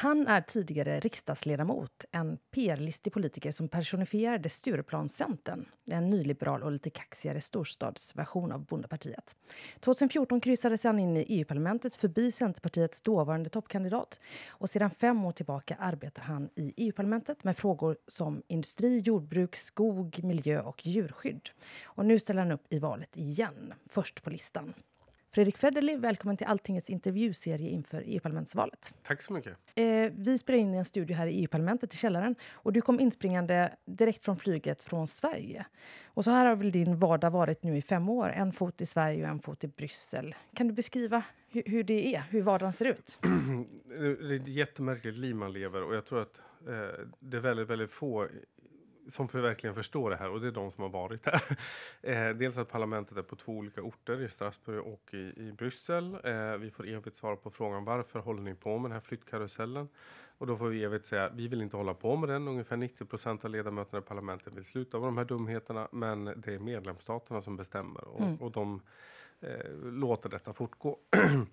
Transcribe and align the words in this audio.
Han 0.00 0.26
är 0.26 0.40
tidigare 0.40 1.00
riksdagsledamot, 1.00 2.04
en 2.10 2.38
PR-listig 2.50 3.12
politiker 3.12 3.50
som 3.50 3.68
personifierade 3.68 4.48
Stureplanscentern, 4.48 5.66
en 5.90 6.10
nyliberal 6.10 6.62
och 6.62 6.72
lite 6.72 6.90
kaxigare 6.90 7.40
storstadsversion 7.40 8.52
av 8.52 8.64
Bondepartiet. 8.64 9.36
2014 9.80 10.40
kryssades 10.40 10.84
han 10.84 10.98
in 10.98 11.16
i 11.16 11.24
EU-parlamentet 11.28 11.94
förbi 11.94 12.32
Centerpartiets 12.32 13.00
dåvarande 13.00 13.50
toppkandidat. 13.50 14.20
Och 14.48 14.70
sedan 14.70 14.90
fem 14.90 15.24
år 15.24 15.32
tillbaka 15.32 15.76
arbetar 15.80 16.22
han 16.22 16.48
i 16.54 16.74
EU-parlamentet 16.76 17.44
med 17.44 17.56
frågor 17.56 17.96
som 18.06 18.42
industri, 18.48 18.98
jordbruk, 18.98 19.56
skog, 19.56 20.20
miljö 20.22 20.60
och 20.60 20.86
djurskydd. 20.86 21.48
Och 21.84 22.06
nu 22.06 22.18
ställer 22.18 22.42
han 22.42 22.52
upp 22.52 22.72
i 22.72 22.78
valet 22.78 23.16
igen, 23.16 23.74
först 23.86 24.22
på 24.22 24.30
listan. 24.30 24.74
Fredrik 25.30 25.58
Federley, 25.58 25.96
välkommen 25.96 26.36
till 26.36 26.46
Alltingets 26.46 26.90
intervjuserie 26.90 27.70
inför 27.70 28.02
EU-parlamentsvalet. 28.06 28.94
Tack 29.02 29.22
så 29.22 29.32
mycket. 29.32 29.56
Eh, 29.74 30.12
vi 30.12 30.38
spelar 30.38 30.58
in 30.58 30.74
i 30.74 30.76
en 30.76 30.84
studio 30.84 31.16
här 31.16 31.26
i 31.26 31.40
EU-parlamentet 31.40 31.94
i 31.94 31.96
källaren 31.96 32.34
och 32.52 32.72
du 32.72 32.80
kom 32.80 33.00
inspringande 33.00 33.72
direkt 33.84 34.24
från 34.24 34.36
flyget 34.36 34.82
från 34.82 35.08
Sverige. 35.08 35.66
Och 36.06 36.24
så 36.24 36.30
här 36.30 36.46
har 36.46 36.56
väl 36.56 36.72
din 36.72 36.98
vardag 36.98 37.30
varit 37.30 37.62
nu 37.62 37.76
i 37.76 37.82
fem 37.82 38.08
år, 38.08 38.28
en 38.28 38.52
fot 38.52 38.80
i 38.80 38.86
Sverige 38.86 39.22
och 39.22 39.30
en 39.30 39.40
fot 39.40 39.64
i 39.64 39.68
Bryssel. 39.68 40.34
Kan 40.54 40.68
du 40.68 40.74
beskriva 40.74 41.22
hur, 41.48 41.62
hur 41.66 41.84
det 41.84 42.14
är, 42.14 42.22
hur 42.30 42.42
vardagen 42.42 42.72
ser 42.72 42.84
ut? 42.84 43.18
det 43.88 43.96
är 43.96 44.32
ett 44.32 44.46
jättemärkligt 44.46 45.16
liv 45.16 45.34
man 45.34 45.52
lever 45.52 45.82
och 45.82 45.94
jag 45.94 46.04
tror 46.04 46.22
att 46.22 46.38
eh, 46.68 47.06
det 47.20 47.36
är 47.36 47.40
väldigt, 47.40 47.68
väldigt 47.68 47.90
få 47.90 48.28
som 49.08 49.28
för 49.28 49.40
verkligen 49.40 49.74
förstår 49.74 50.10
det 50.10 50.16
här 50.16 50.30
och 50.30 50.40
det 50.40 50.46
är 50.46 50.52
de 50.52 50.70
som 50.70 50.82
har 50.82 50.90
varit 50.90 51.26
här. 51.26 51.42
Eh, 52.02 52.30
dels 52.30 52.58
att 52.58 52.68
parlamentet 52.68 53.16
är 53.16 53.22
på 53.22 53.36
två 53.36 53.52
olika 53.52 53.82
orter, 53.82 54.22
i 54.22 54.28
Strasbourg 54.28 54.80
och 54.80 55.14
i, 55.14 55.18
i 55.18 55.52
Bryssel. 55.58 56.18
Eh, 56.24 56.56
vi 56.56 56.70
får 56.70 56.88
evigt 56.88 57.16
svara 57.16 57.36
på 57.36 57.50
frågan 57.50 57.84
varför 57.84 58.18
håller 58.18 58.42
ni 58.42 58.54
på 58.54 58.78
med 58.78 58.90
den 58.90 58.92
här 58.92 59.00
flyttkarusellen? 59.00 59.88
Och 60.38 60.46
då 60.46 60.56
får 60.56 60.68
vi 60.68 60.84
evigt 60.84 61.04
säga 61.04 61.28
vi 61.34 61.48
vill 61.48 61.62
inte 61.62 61.76
hålla 61.76 61.94
på 61.94 62.16
med 62.16 62.28
den. 62.28 62.48
Ungefär 62.48 62.76
90 62.76 63.04
procent 63.04 63.44
av 63.44 63.50
ledamöterna 63.50 63.98
i 63.98 64.02
parlamentet 64.02 64.52
vill 64.52 64.64
sluta 64.64 64.98
med 64.98 65.06
de 65.06 65.18
här 65.18 65.24
dumheterna. 65.24 65.88
Men 65.92 66.24
det 66.24 66.54
är 66.54 66.58
medlemsstaterna 66.58 67.40
som 67.40 67.56
bestämmer 67.56 68.04
och, 68.04 68.20
mm. 68.20 68.36
och 68.36 68.52
de 68.52 68.82
eh, 69.40 69.70
låter 69.82 70.28
detta 70.28 70.52
fortgå. 70.52 70.98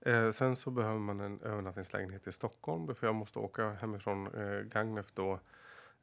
Eh, 0.00 0.30
sen 0.30 0.56
så 0.56 0.70
behöver 0.70 0.98
man 0.98 1.20
en 1.20 1.40
övernattningslägenhet 1.40 2.26
i 2.26 2.32
Stockholm 2.32 2.94
för 2.94 3.06
jag 3.06 3.14
måste 3.14 3.38
åka 3.38 3.70
hemifrån 3.70 4.26
eh, 4.26 4.60
Gagnef 4.60 5.06
då 5.14 5.40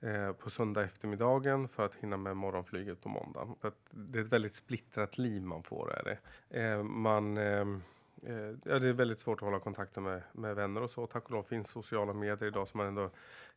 Eh, 0.01 0.31
på 0.31 0.49
söndag 0.49 0.83
eftermiddagen 0.83 1.67
för 1.67 1.85
att 1.85 1.95
hinna 1.95 2.17
med 2.17 2.37
morgonflyget 2.37 3.01
på 3.01 3.09
måndag. 3.09 3.55
Så 3.61 3.71
det 3.91 4.19
är 4.19 4.23
ett 4.23 4.33
väldigt 4.33 4.55
splittrat 4.55 5.17
liv 5.17 5.41
man 5.41 5.63
får. 5.63 5.93
Är 5.93 6.03
det. 6.03 6.17
Eh, 6.59 6.83
man, 6.83 7.37
ehm, 7.37 7.83
eh, 8.23 8.35
ja, 8.63 8.79
det 8.79 8.87
är 8.87 8.93
väldigt 8.93 9.19
svårt 9.19 9.37
att 9.37 9.45
hålla 9.45 9.59
kontakten 9.59 10.03
med, 10.03 10.21
med 10.31 10.55
vänner 10.55 10.81
och 10.81 10.89
så. 10.89 11.07
Tack 11.07 11.25
och 11.25 11.31
lov 11.31 11.43
finns 11.43 11.69
sociala 11.69 12.13
medier 12.13 12.47
idag 12.47 12.67
som 12.67 12.77
man 12.77 12.87
ändå 12.87 13.09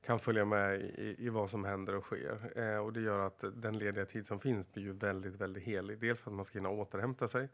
kan 0.06 0.18
följa 0.20 0.44
med 0.44 0.80
i, 0.80 1.16
i 1.18 1.28
vad 1.28 1.50
som 1.50 1.64
händer 1.64 1.94
och 1.94 2.04
sker. 2.04 2.52
Eh, 2.58 2.78
och 2.78 2.92
det 2.92 3.00
gör 3.00 3.26
att 3.26 3.44
den 3.54 3.78
lediga 3.78 4.06
tid 4.06 4.26
som 4.26 4.38
finns 4.40 4.72
blir 4.72 4.84
ju 4.84 4.92
väldigt, 4.92 5.34
väldigt 5.34 5.62
helig. 5.62 5.98
Dels 5.98 6.20
för 6.20 6.30
att 6.30 6.36
man 6.36 6.44
ska 6.44 6.58
hinna 6.58 6.70
återhämta 6.70 7.28
sig 7.28 7.48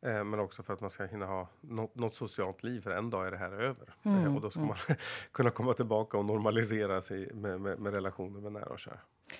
Eh, 0.00 0.24
men 0.24 0.40
också 0.40 0.62
för 0.62 0.74
att 0.74 0.80
man 0.80 0.90
ska 0.90 1.04
hinna 1.04 1.26
ha 1.26 1.48
något, 1.60 1.94
något, 1.94 2.14
socialt 2.14 2.62
liv, 2.62 2.80
för 2.80 2.90
en 2.90 3.10
dag 3.10 3.26
är 3.26 3.30
det 3.30 3.36
här 3.36 3.52
över. 3.52 3.94
Mm, 4.02 4.24
eh, 4.24 4.34
och 4.34 4.40
då 4.40 4.50
ska 4.50 4.60
mm. 4.60 4.68
man 4.68 4.96
kunna 5.32 5.50
komma 5.50 5.74
tillbaka 5.74 6.18
och 6.18 6.24
normalisera 6.24 7.02
sig 7.02 7.32
med, 7.34 7.60
med, 7.60 7.78
med 7.78 7.92
relationer 7.92 8.40
med 8.40 8.52
nära 8.52 8.66
och 8.66 8.78
kära. 8.78 8.98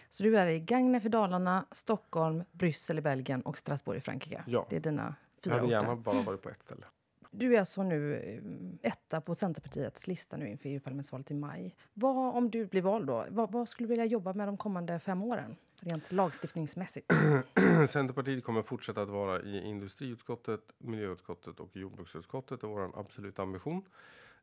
Så 0.08 0.22
du 0.22 0.38
är 0.38 0.46
i 0.46 0.60
Gagnef 0.60 1.04
i 1.04 1.08
Dalarna, 1.08 1.64
Stockholm, 1.72 2.44
Bryssel 2.52 2.98
i 2.98 3.00
Belgien 3.00 3.42
och 3.42 3.58
Strasbourg 3.58 3.98
i 3.98 4.00
Frankrike? 4.00 4.44
Ja. 4.46 4.66
Det 4.70 4.76
är 4.76 4.80
dina 4.80 5.14
fyra 5.44 5.54
Jag 5.54 5.60
hade 5.60 5.72
gärna 5.72 5.96
bara 5.96 6.22
varit 6.22 6.42
på 6.42 6.48
ett 6.48 6.62
ställe. 6.62 6.86
Du 7.30 7.54
är 7.54 7.58
alltså 7.58 7.82
nu 7.82 8.14
eh, 8.14 8.90
etta 8.90 9.20
på 9.20 9.34
Centerpartiets 9.34 10.06
lista 10.06 10.36
nu 10.36 10.48
inför 10.48 10.68
EU-parlamentsvalet 10.68 11.30
i 11.30 11.34
maj. 11.34 11.76
Vad, 11.94 12.36
om 12.36 12.50
du 12.50 12.66
blir 12.66 12.82
vald 12.82 13.06
då, 13.06 13.26
vad, 13.28 13.52
vad 13.52 13.68
skulle 13.68 13.86
du 13.86 13.88
vilja 13.88 14.04
jobba 14.04 14.32
med 14.32 14.48
de 14.48 14.56
kommande 14.56 14.98
fem 14.98 15.22
åren? 15.22 15.56
Rent 15.80 16.12
lagstiftningsmässigt. 16.12 17.12
Centerpartiet 17.88 18.44
kommer 18.44 18.62
fortsätta 18.62 19.02
att 19.02 19.08
vara 19.08 19.42
i 19.42 19.64
industriutskottet, 19.64 20.60
miljöutskottet 20.78 21.60
och 21.60 21.76
jordbruksutskottet. 21.76 22.60
Det 22.60 22.66
är 22.66 22.68
vår 22.68 23.00
absoluta 23.00 23.42
ambition. 23.42 23.84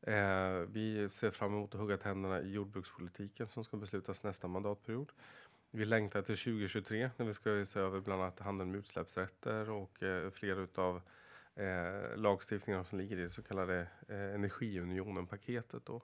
Eh, 0.02 0.14
vi 0.72 1.08
ser 1.12 1.32
fram 1.32 1.54
emot 1.54 1.76
att 1.76 1.82
hugga 1.82 1.98
tänderna 1.98 2.42
i 2.42 2.52
jordbrukspolitiken 2.52 3.48
som 3.48 3.64
ska 3.64 3.78
beslutas 3.78 4.24
nästa 4.24 4.48
mandatperiod. 4.48 5.12
Vi 5.72 5.86
längtar 5.86 6.22
till 6.22 6.38
2023 6.38 7.10
när 7.18 7.26
vi 7.26 7.34
ska 7.34 7.66
se 7.66 7.80
över 7.80 8.00
bland 8.00 8.22
annat 8.22 8.40
handeln 8.40 8.72
med 8.72 8.80
utsläppsrätter 8.80 9.70
och 9.70 10.04
eh, 10.04 10.30
flera 10.32 10.68
av 10.76 11.02
eh, 11.56 12.18
lagstiftningarna 12.18 12.84
som 12.84 12.98
ligger 13.00 13.18
i 13.18 13.24
det 13.24 13.32
så 13.32 13.42
kallade 13.42 13.88
eh, 14.08 14.36
energiunionen-paketet. 14.36 15.86
Då. 15.86 15.96
Eh, 15.96 16.02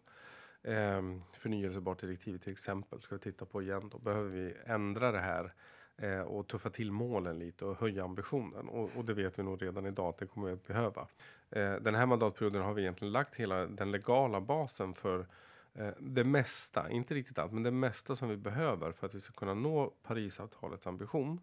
Ehm, 0.63 1.21
förnyelsebart 1.33 1.99
direktiv 1.99 2.37
till 2.37 2.53
exempel 2.53 3.01
ska 3.01 3.15
vi 3.15 3.21
titta 3.21 3.45
på 3.45 3.61
igen. 3.61 3.89
Då 3.89 3.99
behöver 3.99 4.29
vi 4.29 4.53
ändra 4.65 5.11
det 5.11 5.19
här 5.19 5.53
eh, 5.97 6.21
och 6.21 6.47
tuffa 6.47 6.69
till 6.69 6.91
målen 6.91 7.39
lite 7.39 7.65
och 7.65 7.77
höja 7.79 8.03
ambitionen. 8.03 8.69
Och, 8.69 8.89
och, 8.95 9.05
det 9.05 9.13
vet 9.13 9.39
vi 9.39 9.43
nog 9.43 9.61
redan 9.61 9.85
idag 9.85 10.09
att 10.09 10.17
det 10.17 10.25
kommer 10.25 10.47
vi 10.47 10.53
att 10.53 10.67
behöva. 10.67 11.07
Eh, 11.49 11.73
den 11.73 11.95
här 11.95 12.05
mandatperioden 12.05 12.61
har 12.61 12.73
vi 12.73 12.81
egentligen 12.81 13.11
lagt 13.11 13.35
hela 13.35 13.65
den 13.65 13.91
legala 13.91 14.41
basen 14.41 14.93
för 14.93 15.27
eh, 15.73 15.89
det 15.99 16.23
mesta, 16.23 16.89
inte 16.89 17.13
riktigt 17.13 17.37
allt, 17.37 17.51
men 17.51 17.63
det 17.63 17.71
mesta 17.71 18.15
som 18.15 18.29
vi 18.29 18.37
behöver 18.37 18.91
för 18.91 19.07
att 19.07 19.15
vi 19.15 19.21
ska 19.21 19.33
kunna 19.33 19.53
nå 19.53 19.93
Parisavtalets 20.03 20.87
ambition. 20.87 21.41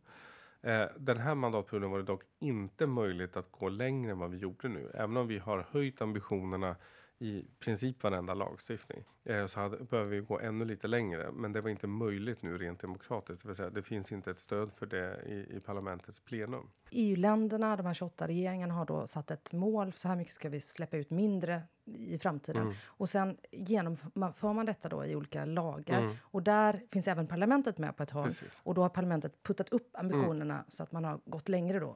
Eh, 0.63 0.87
den 0.97 1.19
här 1.19 1.35
mandatperioden 1.35 1.91
var 1.91 1.99
det 1.99 2.05
dock 2.05 2.23
inte 2.39 2.87
möjligt 2.87 3.37
att 3.37 3.53
gå 3.53 3.69
längre 3.69 4.13
än 4.13 4.19
vad 4.19 4.31
vi 4.31 4.39
gjorde 4.39 4.69
nu. 4.69 4.91
Även 4.95 5.17
om 5.17 5.27
vi 5.27 5.39
har 5.39 5.67
höjt 5.71 6.03
ambitionerna 6.03 6.77
i 7.19 7.45
princip 7.61 8.03
varenda 8.03 8.35
lagstiftning. 8.35 9.05
Eh, 9.25 9.47
så 9.47 9.61
hade, 9.61 9.85
behöver 9.85 10.11
vi 10.11 10.21
gå 10.21 10.41
ännu 10.41 10.65
lite 10.65 10.87
längre. 10.87 11.31
Men 11.33 11.53
det 11.53 11.61
var 11.61 11.71
inte 11.71 11.87
möjligt 11.87 12.43
nu 12.43 12.59
rent 12.59 12.81
demokratiskt. 12.81 13.43
Det, 13.43 13.49
vill 13.49 13.57
säga, 13.57 13.71
det 13.71 13.83
finns 13.83 14.13
inte 14.13 14.31
ett 14.31 14.41
stöd 14.41 14.73
för 14.73 14.87
det 14.87 15.21
i, 15.27 15.57
i 15.57 15.61
parlamentets 15.61 16.21
plenum. 16.21 16.71
EU-länderna, 16.91 17.77
de 17.77 17.87
här 17.87 17.95
28 17.95 18.29
regeringarna, 18.29 18.75
har 18.75 18.87
då 18.87 19.07
satt 19.07 19.31
ett 19.31 19.53
mål. 19.53 19.93
Så 19.93 20.09
här 20.09 20.17
mycket 20.17 20.33
ska 20.33 20.49
vi 20.49 20.61
släppa 20.61 20.97
ut 20.97 21.11
mindre 21.11 21.63
i 21.85 22.19
framtiden. 22.19 22.63
Mm. 22.63 22.75
Och 22.85 23.09
sen 23.09 23.37
genomför 23.53 24.53
man 24.53 24.67
detta 24.67 24.89
då 24.89 25.05
i 25.05 25.17
olika 25.17 25.45
lagar. 25.45 26.03
Mm. 26.03 26.17
Och 26.21 26.43
där 26.43 26.83
finns 26.91 27.09
även 27.09 27.27
parlamentet 27.27 27.79
med 27.79 27.97
på 27.97 28.03
ett 28.03 28.11
hörn. 28.11 28.33
Och 28.63 28.75
då 28.75 28.83
har 28.83 28.89
parlamentet 28.89 29.43
puttat 29.43 29.69
upp 29.69 29.91
ambitionerna 29.93 30.55
mm. 30.55 30.67
så 30.69 30.83
att 30.83 30.93
man 30.93 31.05
har 31.05 31.21
gått 31.25 31.49
längre 31.49 31.81
då. 31.81 31.95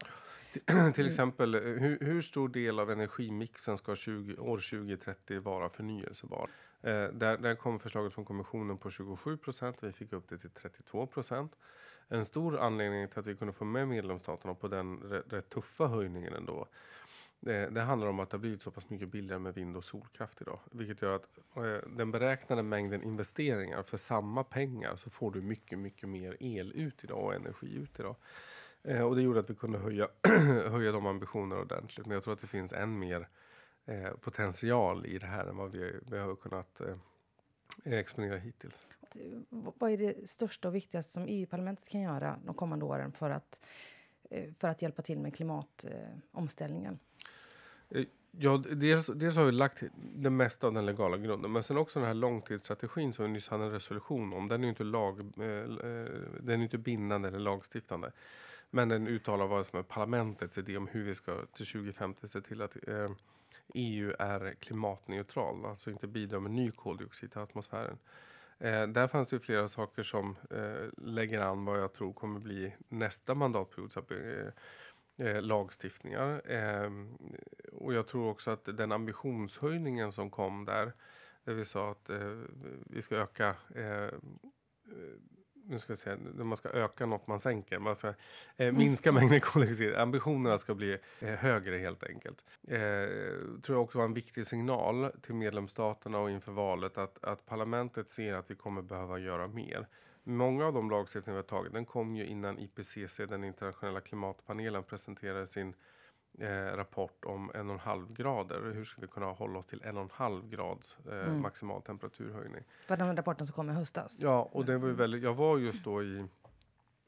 Till 0.95 1.07
exempel, 1.07 1.55
hur, 1.55 1.99
hur, 2.01 2.21
stor 2.21 2.49
del 2.49 2.79
av 2.79 2.91
energimixen 2.91 3.79
ska 3.79 3.97
20, 3.97 4.37
år 4.37 4.57
2030 4.57 5.41
vara 5.41 5.69
förnyelsebar? 5.69 6.51
Eh, 6.83 7.05
där, 7.05 7.39
där 7.39 7.55
kom 7.55 7.79
förslaget 7.79 8.15
från 8.15 8.25
kommissionen 8.25 8.79
på 8.79 8.91
27 8.91 9.37
procent. 9.37 9.83
Vi 9.83 9.93
fick 9.93 10.13
upp 10.13 10.29
det 10.29 10.39
till 10.39 10.51
32 10.51 11.07
procent. 11.07 11.57
En 12.09 12.25
stor 12.25 12.59
anledning 12.59 13.09
till 13.09 13.19
att 13.19 13.27
vi 13.27 13.37
kunde 13.37 13.53
få 13.53 13.65
med 13.65 13.89
medlemsstaterna 13.89 14.55
på 14.55 14.69
den 14.69 14.97
rätt, 14.97 15.33
rätt 15.33 15.49
tuffa 15.49 15.87
höjningen 15.87 16.33
ändå 16.33 16.69
det, 17.41 17.71
det, 17.71 17.81
handlar 17.81 18.09
om 18.09 18.21
att 18.21 18.31
det 18.31 18.35
har 18.35 18.41
blivit 18.41 18.63
så 18.63 18.71
pass 18.71 18.91
mycket 18.91 19.09
billigare 19.09 19.39
med 19.39 19.55
vind 19.55 19.77
och 19.77 19.85
solkraft 19.85 20.41
idag. 20.41 20.61
Vilket 20.73 21.03
gör 21.03 21.17
att 21.17 21.39
eh, 21.57 21.89
den 21.97 22.11
beräknade 22.11 22.63
mängden 22.63 23.03
investeringar 23.03 23.83
för 23.83 23.97
samma 23.97 24.45
pengar 24.45 24.97
så 24.97 25.11
får 25.11 25.31
du 25.31 25.43
mycket, 25.43 25.79
mycket 25.79 26.09
mer 26.09 26.37
el 26.41 26.73
ut 26.73 27.05
idag 27.05 27.25
och 27.25 27.35
energi 27.35 27.75
ut 27.75 28.01
idag. 28.01 28.17
Eh, 28.83 29.03
och 29.03 29.17
det 29.17 29.23
gjorde 29.23 29.41
att 29.41 29.51
vi 29.51 29.55
kunde 29.55 29.79
höja, 29.79 30.09
höja 30.71 30.93
de 30.93 31.07
ambitionerna 31.07 31.61
ordentligt. 31.61 32.07
Men 32.07 32.15
jag 32.15 32.25
tror 32.25 32.35
att 32.35 32.41
det 32.41 32.47
finns 32.47 32.73
än 32.73 32.99
mer 32.99 33.29
eh, 33.87 34.11
potential 34.11 35.07
i 35.07 35.19
det 35.19 35.27
här 35.27 35.47
än 35.47 35.57
vad 35.57 35.71
vi, 35.71 35.93
vi 36.07 36.19
har 36.19 36.37
kunnat 36.37 36.81
eh, 36.81 36.97
exponera 37.85 38.37
hittills. 38.37 38.87
Vad 39.51 39.93
är 39.93 39.97
det 39.97 40.29
största 40.29 40.69
och 40.69 40.75
viktigaste 40.75 41.13
som 41.13 41.25
EU-parlamentet 41.29 41.89
kan 41.89 42.01
göra 42.01 42.39
de 42.45 42.55
kommande 42.55 42.85
åren 42.85 43.13
för 43.13 43.31
att, 43.31 43.67
eh, 44.31 44.53
för 44.59 44.69
att 44.69 44.83
hjälpa 44.83 45.03
till 45.03 45.19
med 45.19 45.35
klimatomställningen? 45.35 46.99
Eh, 47.91 48.05
ja, 48.31 48.65
dels, 48.73 49.07
dels 49.07 49.37
har 49.37 49.45
vi 49.45 49.53
lagt 49.53 49.83
det 49.97 50.31
mesta 50.31 50.67
av 50.67 50.73
den 50.73 50.87
legala 50.87 51.17
grunden. 51.17 51.53
Men 51.53 51.63
sen 51.63 51.77
också 51.77 51.99
den 51.99 52.09
här 52.09 52.15
långtidsstrategin 52.15 53.13
som 53.13 53.25
vi 53.25 53.31
nyss 53.31 53.49
hade 53.49 53.65
en 53.65 53.71
resolution 53.71 54.33
om. 54.33 54.49
Den 54.49 54.65
är 54.65 54.69
inte, 54.69 54.85
lag, 54.85 55.21
eh, 55.21 55.25
den 56.41 56.61
är 56.61 56.63
inte 56.63 56.79
bindande 56.79 57.29
eller 57.29 57.39
lagstiftande. 57.39 58.13
Men 58.71 58.89
den 58.89 59.07
uttalar 59.07 59.47
vad 59.47 59.67
som 59.67 59.79
är 59.79 59.83
parlamentets 59.83 60.59
idé 60.59 60.77
om 60.77 60.89
hur 60.89 61.05
vi 61.05 61.15
ska 61.15 61.47
till 61.47 61.67
2050 61.67 62.29
se 62.29 62.41
till 62.41 62.63
att 62.63 62.89
eh, 62.89 63.11
EU 63.75 64.15
är 64.19 64.55
klimatneutral. 64.55 65.67
Alltså 65.67 65.91
inte 65.91 66.07
bidrar 66.07 66.41
med 66.41 66.53
ny 66.53 66.71
koldioxid 66.71 67.33
till 67.33 67.41
atmosfären. 67.41 67.99
Eh, 68.59 68.87
där 68.87 69.07
fanns 69.07 69.29
det 69.29 69.41
flera 69.41 69.69
saker 69.69 70.03
som 70.03 70.37
eh, 70.51 70.89
lägger 70.97 71.41
an 71.41 71.65
vad 71.65 71.81
jag 71.81 71.93
tror 71.93 72.13
kommer 72.13 72.41
bli 72.41 72.77
nästa 72.89 73.35
mandatperiods 73.35 73.97
eh, 73.97 75.27
eh, 75.27 75.43
lagstiftningar. 75.43 76.51
Eh, 76.53 76.91
och 77.73 77.95
jag 77.95 78.07
tror 78.07 78.31
också 78.31 78.51
att 78.51 78.65
den 78.65 78.93
ambitionshöjningen 78.93 80.13
som 80.13 80.31
kom 80.31 80.65
där, 80.65 80.93
där 81.45 81.55
vi 81.55 81.65
sa 81.65 81.91
att 81.91 82.11
eh, 82.11 82.39
vi 82.87 83.03
ska 83.03 83.17
öka 83.17 83.57
eh, 83.75 84.15
nu 85.67 85.79
ska 85.79 85.91
jag 85.91 85.99
säga, 85.99 86.17
när 86.35 86.45
man 86.45 86.57
ska 86.57 86.69
öka 86.69 87.07
något 87.07 87.27
man 87.27 87.41
sänker. 87.41 87.79
Man 87.79 87.97
ska 87.97 88.15
eh, 88.57 88.73
minska 88.73 89.13
mängden 89.13 89.41
koldioxid. 89.41 89.95
Ambitionerna 89.95 90.59
ska 90.59 90.75
bli 90.75 90.99
eh, 91.21 91.29
högre 91.29 91.79
helt 91.79 92.05
enkelt. 92.05 92.45
Eh, 92.69 92.81
tror 93.63 93.77
jag 93.77 93.83
också 93.83 93.99
var 93.99 94.05
en 94.05 94.15
viktig 94.15 94.47
signal 94.47 95.11
till 95.23 95.35
medlemsstaterna 95.35 96.19
och 96.19 96.31
inför 96.31 96.53
valet 96.53 96.99
att, 96.99 97.25
att 97.25 97.47
parlamentet 97.47 98.09
ser 98.09 98.35
att 98.35 98.51
vi 98.51 98.55
kommer 98.55 98.83
behöva 98.83 99.19
göra 99.19 99.49
mer. 99.49 99.87
Många 100.25 100.67
av 100.67 100.73
de 100.73 100.91
lagstiftningar 100.91 101.35
vi 101.35 101.43
har 101.43 101.59
tagit, 101.59 101.73
den 101.73 101.85
kom 101.85 102.17
ju 102.17 102.27
innan 102.27 102.59
IPCC, 102.59 103.17
den 103.17 103.45
internationella 103.45 104.01
klimatpanelen, 104.01 104.83
presenterade 104.83 105.47
sin 105.47 105.75
eh, 106.39 106.77
rapport 106.77 107.25
om 107.25 107.51
en 107.55 107.69
och 107.69 107.75
en 107.75 107.81
halv 107.81 108.13
grader. 108.13 108.73
Hur 108.75 108.85
ska 108.85 109.01
vi 109.01 109.07
kunna 109.07 109.27
hålla 109.27 109.59
oss 109.59 109.67
till 109.67 109.83
en 109.83 109.97
och 109.97 110.03
en 110.03 110.11
halv 110.13 110.49
grads 110.49 110.97
eh, 111.07 111.13
mm. 111.13 111.43
maximal 111.43 111.83
temperaturhöjning? 111.83 112.65
Var 112.89 112.97
den 112.97 113.17
rapporten 113.17 113.47
som 113.47 113.55
kom 113.55 113.71
i 113.71 113.73
höstas? 113.73 114.21
Ja, 114.23 114.49
och 114.53 114.65
det 114.65 114.79
var 114.79 114.89
väldigt, 114.89 115.23
jag 115.23 115.35
var 115.35 115.59
just 115.59 115.85
då 115.85 116.03
i 116.03 116.25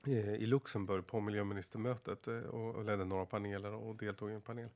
i 0.08 0.46
Luxemburg 0.46 1.06
på 1.06 1.20
miljöministermötet 1.20 2.28
eh, 2.28 2.34
och, 2.34 2.74
och 2.74 2.84
ledde 2.84 3.04
några 3.04 3.26
paneler 3.26 3.72
och 3.72 3.96
deltog 3.96 4.30
i 4.30 4.34
en 4.34 4.40
panel. 4.40 4.68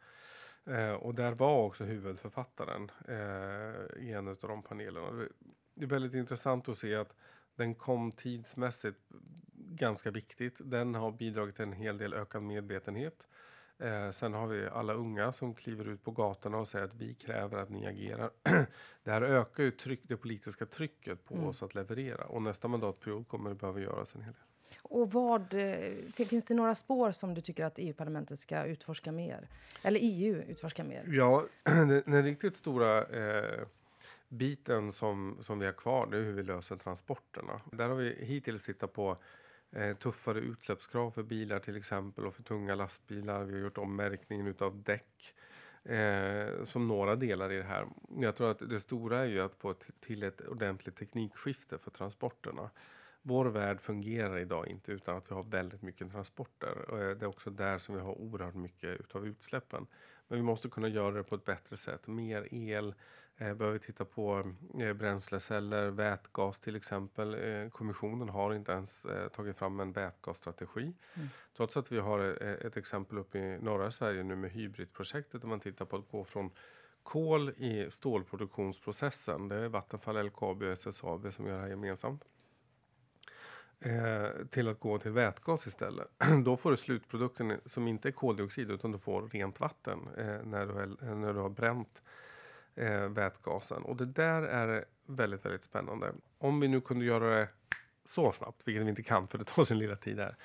Eh, 0.65 0.93
och 0.93 1.15
där 1.15 1.33
var 1.33 1.63
också 1.63 1.85
huvudförfattaren 1.85 2.91
eh, 3.09 4.05
i 4.05 4.13
en 4.13 4.29
av 4.29 4.37
de 4.41 4.63
panelerna. 4.63 5.29
Det 5.75 5.85
är 5.85 5.89
väldigt 5.89 6.15
intressant 6.15 6.69
att 6.69 6.79
se 6.79 6.95
att 6.95 7.15
den 7.55 7.75
kom 7.75 8.13
tidsmässigt 8.13 8.99
ganska 9.55 10.11
viktigt. 10.11 10.55
Den 10.59 10.95
har 10.95 11.13
bidragit 11.13 11.57
till 11.57 11.65
en 11.65 11.73
hel 11.73 11.99
del 11.99 12.15
ökad 12.15 12.43
medvetenhet. 12.43 13.27
Eh, 13.79 14.11
sen 14.11 14.35
har 14.35 14.47
vi 14.47 14.69
alla 14.69 14.93
unga 14.93 15.33
som 15.33 15.55
kliver 15.55 15.89
ut 15.89 16.05
på 16.05 16.11
gatorna 16.11 16.59
och 16.59 16.69
säger 16.69 16.85
att 16.85 16.95
vi 16.95 17.15
kräver 17.15 17.59
att 17.59 17.71
ni 17.71 17.87
agerar. 17.87 18.31
det 19.05 19.11
här 19.11 19.23
ökar 19.23 19.63
ju 19.63 19.71
tryck, 19.71 20.01
det 20.03 20.17
politiska 20.17 20.67
trycket 20.67 21.25
på 21.25 21.35
mm. 21.35 21.47
oss 21.47 21.63
att 21.63 21.75
leverera 21.75 22.25
och 22.25 22.43
nästa 22.43 22.69
mandatperiod 22.69 23.29
kommer 23.29 23.51
det 23.51 23.57
behöva 23.57 23.81
göras 23.81 24.15
en 24.15 24.23
hel 24.23 24.33
del. 24.33 24.43
Och 24.83 25.13
vad, 25.13 25.55
eh, 25.55 26.27
finns 26.29 26.45
det 26.45 26.55
några 26.55 26.75
spår 26.75 27.13
som 27.13 27.35
du 27.35 27.41
tycker 27.41 27.65
att 27.65 27.79
EU-parlamentet 27.79 28.39
ska 28.39 28.65
utforska 28.65 29.13
mer? 29.13 29.49
Eller 29.83 30.01
EU 30.03 30.37
utforska 30.37 30.85
mer? 30.85 31.05
Ja, 31.09 31.45
den, 31.63 32.03
den 32.07 32.23
riktigt 32.23 32.57
stora 32.57 33.05
eh, 33.05 33.67
biten 34.29 34.93
som, 34.93 35.39
som 35.43 35.59
vi 35.59 35.67
har 35.67 35.73
kvar 35.73 36.07
det 36.11 36.19
är 36.19 36.23
hur 36.23 36.33
vi 36.33 36.43
löser 36.43 36.77
transporterna. 36.77 37.61
Där 37.73 37.89
har 37.89 37.97
vi 37.97 38.25
hittills 38.25 38.67
tittat 38.67 38.93
på 38.93 39.17
eh, 39.73 39.97
tuffare 39.97 40.41
utsläppskrav 40.41 41.11
för 41.11 41.23
bilar 41.23 41.59
till 41.59 41.77
exempel 41.77 42.27
och 42.27 42.35
för 42.35 42.43
tunga 42.43 42.75
lastbilar. 42.75 43.45
Vi 43.45 43.53
har 43.53 43.61
gjort 43.61 43.79
om 43.79 43.97
märkningen 43.97 44.47
utav 44.47 44.83
däck 44.83 45.35
eh, 45.85 46.63
som 46.63 46.89
några 46.89 47.17
delar 47.17 47.53
i 47.53 47.57
det 47.57 47.63
här. 47.63 47.87
Jag 48.21 48.37
tror 48.37 48.51
att 48.51 48.59
det 48.71 48.81
stora 48.81 49.19
är 49.19 49.27
ju 49.27 49.41
att 49.41 49.55
få 49.55 49.75
till 50.01 50.23
ett 50.23 50.41
ordentligt 50.41 50.97
teknikskifte 50.97 51.79
för 51.79 51.91
transporterna. 51.91 52.71
Vår 53.23 53.45
värld 53.45 53.81
fungerar 53.81 54.39
idag 54.39 54.69
inte 54.69 54.93
utan 54.93 55.17
att 55.17 55.31
vi 55.31 55.35
har 55.35 55.43
väldigt 55.43 55.83
mycket 55.83 56.13
transporter. 56.13 56.91
Och 56.91 57.03
eh, 57.03 57.17
det 57.17 57.25
är 57.25 57.29
också 57.29 57.51
där 57.51 57.79
som 57.79 57.95
vi 57.95 58.01
har 58.01 58.21
oerhört 58.21 58.55
mycket 58.55 59.01
utav 59.01 59.27
utsläppen. 59.27 59.87
Men 60.29 60.39
vi 60.39 60.43
måste 60.43 60.69
kunna 60.69 60.89
göra 60.89 61.15
det 61.15 61.23
på 61.23 61.35
ett 61.35 61.45
bättre 61.45 61.77
sätt. 61.77 62.07
Mer 62.07 62.55
el, 62.55 62.95
behöver 63.39 63.79
titta 63.79 64.05
på 64.05 64.53
eh, 64.81 64.93
bränsleceller, 64.93 65.91
vätgas 65.91 66.61
till 66.61 66.77
exempel. 66.77 67.35
Eh, 67.35 67.71
kommissionen 67.71 68.29
har 68.29 68.55
inte 68.55 68.73
ens 68.73 69.05
eh, 69.05 69.29
tagit 69.29 69.57
fram 69.57 69.81
en 69.81 69.93
vätgasstrategi. 69.93 70.93
Mm. 71.15 71.29
Trots 71.57 71.77
att 71.77 71.93
vi 71.93 71.99
har 71.99 72.43
eh, 72.43 72.67
ett 72.67 72.77
exempel 72.77 73.19
uppe 73.19 73.39
i 73.39 73.59
norra 73.59 73.91
Sverige 73.91 74.23
nu 74.23 74.37
med 74.37 74.51
hybridprojektet 74.51 75.41
där 75.41 75.49
man 75.49 75.61
tittar 75.61 75.85
på 75.85 75.97
att 75.97 76.11
gå 76.11 76.25
från 76.25 76.51
kol 77.03 77.51
i 77.51 77.87
stålproduktionsprocessen. 77.91 79.49
Det 79.49 79.57
är 79.57 79.69
Vattenfall, 79.69 80.27
LKAB 80.27 80.63
och 80.63 80.69
SSAB 80.69 81.33
som 81.33 81.47
gör 81.47 81.55
det 81.55 81.61
här 81.61 81.69
gemensamt. 81.69 82.25
Eh, 83.81 84.47
till 84.51 84.69
att 84.69 84.81
gå 84.81 84.99
till 84.99 85.11
vätgas 85.11 85.67
istället. 85.67 86.09
Då 86.45 86.57
får 86.57 86.71
du 86.71 86.77
slutprodukten 86.77 87.61
som 87.65 87.89
inte 87.89 88.09
är 88.09 88.13
koldioxid 88.13 88.71
utan 88.71 88.93
du 88.93 88.99
får 88.99 89.29
rent 89.29 89.61
vatten 89.61 89.99
när, 90.45 90.67
du 90.67 90.73
är, 90.73 91.15
när 91.15 91.35
du 91.35 91.41
har 91.41 91.49
bränt 91.49 92.03
eh, 92.77 93.09
vätgasen. 93.09 93.83
Och 93.83 93.97
det 93.97 94.07
där 94.07 94.43
är 94.43 94.85
väldigt, 95.07 95.45
väldigt 95.45 95.65
spännande. 95.65 96.13
Om 96.39 96.61
vi 96.61 96.69
nu 96.69 96.81
kunde 96.81 97.05
göra 97.05 97.31
det 97.31 97.49
så 98.05 98.33
snabbt, 98.33 98.63
vilket 98.65 98.85
vi 98.85 98.89
inte 98.89 99.03
kan 99.03 99.29
för 99.29 99.39
det 99.39 99.45
tar 99.45 99.65
sin 99.65 99.79
lilla 99.79 99.97
tid 99.97 100.19
här. 100.19 100.37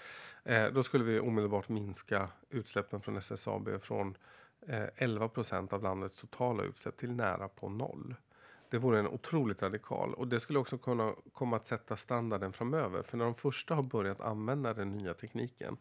Eh, 0.44 0.74
då 0.74 0.84
skulle 0.84 1.04
vi 1.04 1.20
omedelbart 1.20 1.70
minska 1.70 2.30
utsläppen 2.50 3.02
från 3.02 3.18
SSAB 3.18 3.82
från 3.82 4.18
eh, 4.68 4.86
11 4.96 5.30
procent 5.30 5.74
av 5.74 5.84
landets 5.84 6.18
totala 6.18 6.64
utsläpp 6.64 6.98
till 6.98 7.12
nära 7.12 7.48
på 7.48 7.70
noll. 7.70 8.16
Det 8.70 8.78
vore 8.78 9.00
en 9.00 9.08
otroligt 9.08 9.62
radikal 9.62 10.14
och 10.14 10.28
det 10.28 10.40
skulle 10.40 10.60
också 10.60 10.78
kunna 10.78 11.16
komma 11.34 11.56
att 11.56 11.66
sätta 11.66 11.98
standarden 11.98 12.54
framöver. 12.54 13.02
För 13.02 13.18
när 13.18 13.26
de 13.26 13.36
första 13.36 13.76
har 13.76 13.84
börjat 13.84 14.22
använda 14.22 14.74
den 14.74 14.92
nya 14.92 15.14
tekniken, 15.14 15.78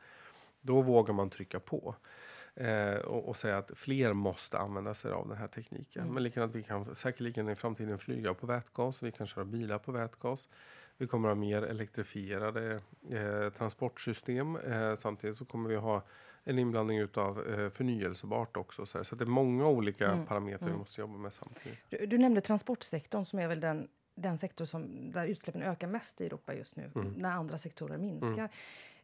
då 0.61 0.83
vågar 0.83 1.15
man 1.15 1.31
trycka 1.31 1.61
på. 1.61 1.95
Eh, 2.55 2.95
och, 2.95 3.29
och, 3.29 3.37
säga 3.37 3.59
att 3.59 3.71
fler 3.75 4.13
måste 4.13 4.59
använda 4.59 4.95
sig 4.95 5.13
av 5.13 5.29
den 5.29 5.37
här 5.37 5.49
tekniken. 5.49 6.03
Mm. 6.03 6.15
Men 6.15 6.23
likadant 6.23 6.55
vi 6.55 6.63
kan 6.63 6.95
säkerligen 6.95 7.49
i 7.49 7.55
framtiden 7.55 7.99
flyga 7.99 8.35
på 8.35 8.47
vätgas, 8.47 9.03
vi 9.03 9.13
kan 9.13 9.27
köra 9.27 9.45
bilar 9.45 9.79
på 9.79 9.93
vätgas. 9.93 10.49
Vi 10.97 11.07
kommer 11.07 11.29
ha 11.29 11.35
mer 11.35 11.63
elektrifierade 11.63 12.81
eh, 13.11 13.51
transportsystem. 13.51 14.57
Eh, 14.57 14.97
samtidigt 14.97 15.37
så 15.37 15.45
kommer 15.45 15.69
vi 15.69 15.77
ha 15.77 16.03
en 16.45 16.59
inblandning 16.59 17.09
av 17.15 17.47
eh, 17.47 17.71
förnyelsebart 17.71 18.57
också. 18.57 18.87
Så, 18.87 19.05
så 19.05 19.15
det 19.15 19.25
är 19.25 19.27
många 19.27 19.67
olika 19.67 20.07
mm. 20.07 20.27
parametrar 20.27 20.67
mm. 20.67 20.73
vi 20.73 20.79
måste 20.79 21.01
jobba 21.01 21.19
med 21.19 21.33
samtidigt. 21.33 21.79
Du, 21.89 22.07
du 22.07 22.19
nämnde 22.19 22.41
transportsektorn 22.41 23.25
som 23.25 23.39
är 23.39 23.49
väl 23.49 23.61
den 23.61 23.89
den 24.15 24.39
sektor 24.39 24.65
som, 24.65 25.11
där 25.11 25.27
utsläppen 25.27 25.63
ökar 25.63 25.89
mest 25.89 26.21
i 26.21 26.27
Europa 26.27 26.55
just 26.55 26.77
nu, 26.77 26.91
mm. 26.95 27.13
när 27.13 27.31
andra 27.31 27.59
sektorer 27.59 27.99
minskar. 27.99 28.49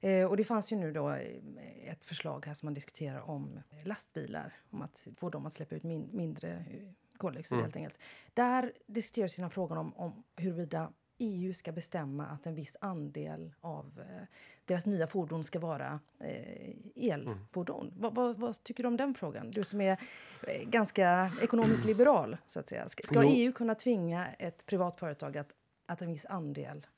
Mm. 0.01 0.21
Eh, 0.21 0.27
och 0.27 0.37
det 0.37 0.45
fanns 0.45 0.73
ju 0.73 0.77
nu 0.77 0.93
då 0.93 1.11
eh, 1.11 1.91
ett 1.91 2.05
förslag 2.05 2.47
här 2.47 2.55
som 2.55 2.67
man 2.67 2.75
diskuterar 2.75 3.31
om 3.31 3.61
lastbilar, 3.85 4.53
om 4.71 4.83
att 4.83 5.07
få 5.17 5.31
dem 5.31 5.47
att 5.47 5.55
släppa 5.55 5.75
ut 5.75 5.83
min, 5.83 6.09
mindre 6.13 6.51
eh, 6.51 6.89
koldioxid 7.17 7.57
mm. 7.57 7.65
helt 7.65 7.77
enkelt. 7.77 7.99
Där 8.35 8.73
diskuteras 8.87 9.39
ju 9.39 9.49
frågan 9.49 9.79
om, 9.79 9.95
om 9.97 10.25
huruvida 10.37 10.93
EU 11.19 11.55
ska 11.55 11.73
bestämma 11.73 12.27
att 12.27 12.47
en 12.47 12.55
viss 12.55 12.77
andel 12.81 13.53
av 13.61 14.01
eh, 14.01 14.27
deras 14.65 14.87
nya 14.87 15.07
fordon 15.07 15.45
ska 15.45 15.59
vara 15.59 16.01
eh, 16.21 16.75
elfordon. 16.97 17.89
Mm. 17.89 18.01
Vad, 18.01 18.15
vad, 18.15 18.39
vad, 18.39 18.63
tycker 18.63 18.83
du 18.83 18.87
om 18.87 18.97
den 18.97 19.15
frågan? 19.15 19.51
Du 19.51 19.65
som 19.65 19.81
är 19.81 19.99
eh, 20.43 20.69
ganska 20.69 21.31
ekonomiskt 21.43 21.85
liberal. 21.87 22.37
så 22.47 22.61
att 22.61 22.69
säga. 22.69 22.89
Ska, 22.89 23.07
ska 23.07 23.23
EU 23.25 23.53
kunna 23.53 23.75
tvinga 23.75 24.29
ett 24.29 24.67
privat 24.67 24.97
företag 24.97 25.37
att, 25.37 25.55
att 25.87 26.03
en 26.03 26.13
viss 26.13 26.27
andel 26.27 26.77
eh, 26.77 26.96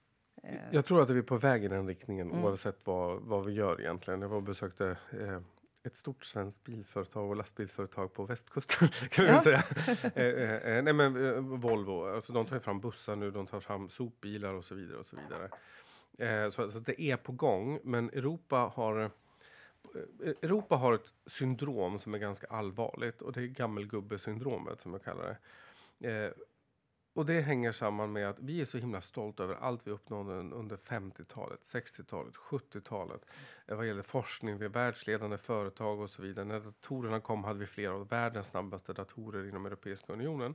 jag 0.70 0.86
tror 0.86 1.02
att 1.02 1.10
vi 1.10 1.18
är 1.18 1.22
på 1.22 1.36
väg 1.36 1.64
i 1.64 1.68
den 1.68 1.86
riktningen 1.86 2.30
mm. 2.30 2.44
oavsett 2.44 2.86
vad, 2.86 3.20
vad 3.22 3.44
vi 3.44 3.52
gör 3.52 3.80
egentligen. 3.80 4.22
Jag 4.22 4.28
var 4.28 4.36
och 4.36 4.42
besökte 4.42 4.96
eh, 5.10 5.40
ett 5.82 5.96
stort 5.96 6.24
svenskt 6.24 6.64
bilföretag 6.64 7.30
och 7.30 7.36
lastbilsföretag 7.36 8.12
på 8.12 8.24
västkusten. 8.24 8.88
kan 9.10 9.24
ja. 9.24 9.40
säga. 9.40 9.62
eh, 10.14 10.24
eh, 10.24 10.76
eh, 10.76 10.82
nej 10.82 10.92
men 10.92 11.26
eh, 11.26 11.40
Volvo, 11.40 12.14
alltså 12.14 12.32
de 12.32 12.46
tar 12.46 12.58
fram 12.58 12.80
bussar 12.80 13.16
nu, 13.16 13.30
de 13.30 13.46
tar 13.46 13.60
fram 13.60 13.88
sopbilar 13.88 14.52
och 14.52 14.64
så 14.64 14.74
vidare. 14.74 14.98
och 14.98 15.06
Så 15.06 15.16
vidare. 15.16 15.50
Eh, 16.18 16.48
så, 16.48 16.70
så, 16.70 16.78
det 16.78 17.02
är 17.02 17.16
på 17.16 17.32
gång, 17.32 17.80
men 17.84 18.10
Europa 18.10 18.72
har 18.74 19.00
eh, 19.00 19.10
Europa 20.42 20.76
har 20.76 20.94
ett 20.94 21.12
syndrom 21.26 21.98
som 21.98 22.14
är 22.14 22.18
ganska 22.18 22.46
allvarligt 22.46 23.22
och 23.22 23.32
det 23.32 23.40
är 23.40 23.46
gammelgubbesyndromet 23.46 24.80
som 24.80 24.92
jag 24.92 25.04
kallar 25.04 25.36
det. 25.98 26.34
Och 27.18 27.26
det 27.26 27.40
hänger 27.40 27.72
samman 27.72 28.12
med 28.12 28.28
att 28.28 28.40
vi 28.40 28.60
är 28.60 28.64
så 28.64 28.78
himla 28.78 29.00
stolta 29.00 29.42
över 29.42 29.54
allt 29.54 29.86
vi 29.86 29.90
uppnådde 29.90 30.32
under 30.34 30.76
50-talet, 30.76 31.60
60-talet, 31.60 32.34
70-talet. 32.34 33.26
Vad 33.66 33.86
gäller 33.86 34.02
forskning, 34.02 34.58
vi 34.58 34.64
är 34.64 34.68
världsledande 34.68 35.38
företag 35.38 36.00
och 36.00 36.10
så 36.10 36.22
vidare. 36.22 36.44
När 36.44 36.60
datorerna 36.60 37.20
kom 37.20 37.44
hade 37.44 37.58
vi 37.58 37.66
flera 37.66 37.94
av 37.94 38.08
världens 38.08 38.46
snabbaste 38.46 38.92
datorer 38.92 39.48
inom 39.48 39.66
Europeiska 39.66 40.12
unionen. 40.12 40.54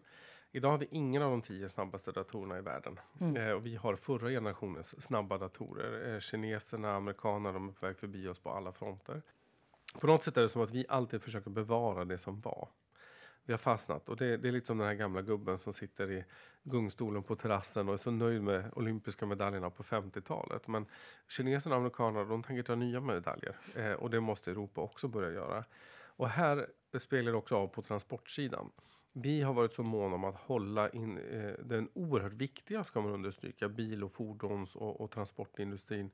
Idag 0.51 0.69
har 0.69 0.77
vi 0.77 0.87
ingen 0.91 1.21
av 1.21 1.31
de 1.31 1.41
tio 1.41 1.69
snabbaste 1.69 2.11
datorerna 2.11 2.57
i 2.57 2.61
världen. 2.61 2.99
Mm. 3.19 3.37
Eh, 3.37 3.51
och 3.51 3.65
vi 3.65 3.75
har 3.75 3.95
förra 3.95 4.29
generationens 4.29 5.03
snabba 5.03 5.37
datorer. 5.37 6.13
Eh, 6.13 6.19
kineserna, 6.19 6.95
amerikanerna, 6.95 7.51
de 7.51 7.69
är 7.69 7.73
på 7.73 7.85
väg 7.85 7.97
förbi 7.97 8.27
oss 8.27 8.39
på 8.39 8.49
alla 8.49 8.71
fronter. 8.71 9.21
På 9.99 10.07
något 10.07 10.23
sätt 10.23 10.37
är 10.37 10.41
det 10.41 10.49
som 10.49 10.61
att 10.61 10.71
vi 10.71 10.85
alltid 10.89 11.21
försöker 11.21 11.49
bevara 11.49 12.05
det 12.05 12.17
som 12.17 12.41
var. 12.41 12.67
Vi 13.45 13.53
har 13.53 13.57
fastnat 13.57 14.09
och 14.09 14.17
det, 14.17 14.37
det 14.37 14.47
är 14.47 14.51
lite 14.51 14.67
som 14.67 14.77
den 14.77 14.87
här 14.87 14.95
gamla 14.95 15.21
gubben 15.21 15.57
som 15.57 15.73
sitter 15.73 16.11
i 16.11 16.23
gungstolen 16.63 17.23
på 17.23 17.35
terrassen 17.35 17.87
och 17.87 17.93
är 17.93 17.97
så 17.97 18.11
nöjd 18.11 18.43
med 18.43 18.71
olympiska 18.73 19.25
medaljerna 19.25 19.69
på 19.69 19.83
50-talet. 19.83 20.67
Men 20.67 20.85
kineserna 21.27 21.75
och 21.75 21.79
amerikanerna 21.79 22.25
de 22.25 22.43
tänker 22.43 22.63
ta 22.63 22.75
nya 22.75 23.01
medaljer 23.01 23.57
eh, 23.75 23.91
och 23.91 24.09
det 24.09 24.19
måste 24.19 24.51
Europa 24.51 24.81
också 24.81 25.07
börja 25.07 25.31
göra. 25.31 25.65
Och 26.15 26.29
här 26.29 26.67
speglar 26.99 27.31
det 27.31 27.37
också 27.37 27.55
av 27.55 27.67
på 27.67 27.81
transportsidan. 27.81 28.71
Vi 29.13 29.41
har 29.41 29.53
varit 29.53 29.73
så 29.73 29.83
måna 29.83 30.15
om 30.15 30.23
att 30.23 30.35
hålla 30.35 30.89
in 30.89 31.17
eh, 31.17 31.53
den 31.63 31.89
oerhört 31.93 32.33
viktiga, 32.33 32.83
ska 32.83 33.01
man 33.01 33.11
understryka, 33.11 33.69
bil 33.69 34.03
och 34.03 34.11
fordons 34.11 34.75
och, 34.75 35.01
och 35.01 35.11
transportindustrin 35.11 36.11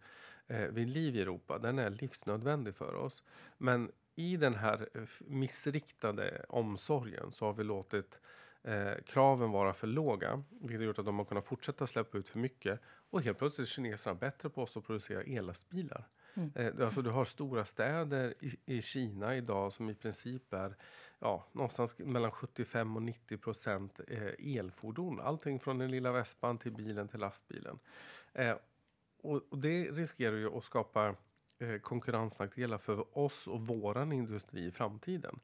eh, 0.48 0.67
vid 0.67 0.89
liv 0.89 1.15
i 1.15 1.21
Europa. 1.21 1.57
Den 1.57 1.79
är 1.79 1.89
livsnödvändig 1.89 2.75
för 2.75 2.95
oss. 2.95 3.24
Men 3.57 3.91
i 4.19 4.38
den 4.38 4.55
här 4.55 4.89
missriktade 5.19 6.45
omsorgen 6.49 7.31
så 7.31 7.45
har 7.45 7.53
vi 7.53 7.63
låtit 7.63 8.19
eh, 8.63 8.93
kraven 9.05 9.51
vara 9.51 9.73
för 9.73 9.88
låga, 9.88 10.43
vilket 10.49 10.79
har 10.79 10.85
gjort 10.85 10.99
att 10.99 11.05
de 11.05 11.17
har 11.17 11.25
kunnat 11.25 11.45
fortsätta 11.45 11.88
släppa 11.88 12.17
ut 12.17 12.29
för 12.29 12.39
mycket. 12.39 12.79
Och 13.09 13.21
helt 13.21 13.38
plötsligt 13.38 13.67
är 13.67 13.71
kineserna 13.71 14.15
bättre 14.15 14.49
på 14.49 14.61
oss 14.61 14.77
att 14.77 14.85
producera 14.85 15.23
ellastbilar. 15.23 16.07
Mm. 16.33 16.51
Eh, 16.55 16.85
alltså 16.85 17.01
du 17.01 17.09
har 17.09 17.25
stora 17.25 17.65
städer 17.65 18.33
i, 18.39 18.75
i, 18.77 18.81
Kina 18.81 19.35
idag 19.35 19.73
som 19.73 19.89
i 19.89 19.95
princip 19.95 20.53
är 20.53 20.75
ja, 21.19 21.47
någonstans 21.51 21.95
mellan 21.97 22.31
75 22.31 22.95
och 22.95 23.03
90 23.03 23.38
procent 23.38 23.99
eh, 24.07 24.57
elfordon. 24.57 25.19
Allting 25.19 25.59
från 25.59 25.77
den 25.77 25.91
lilla 25.91 26.11
vespan 26.11 26.57
till 26.57 26.71
bilen 26.71 27.07
till 27.07 27.19
lastbilen. 27.19 27.79
Eh, 28.33 28.55
och, 29.21 29.41
och, 29.49 29.57
det 29.57 29.91
riskerar 29.91 30.35
ju 30.35 30.57
att 30.57 30.63
skapa 30.63 31.07
eh, 31.07 31.13
konkurrensnackdelar 31.81 32.77
för 32.77 33.17
oss 33.17 33.47
och 33.47 33.67
våran 33.67 34.11
industri 34.11 34.65
i 34.65 34.71
framtiden. 34.71 35.39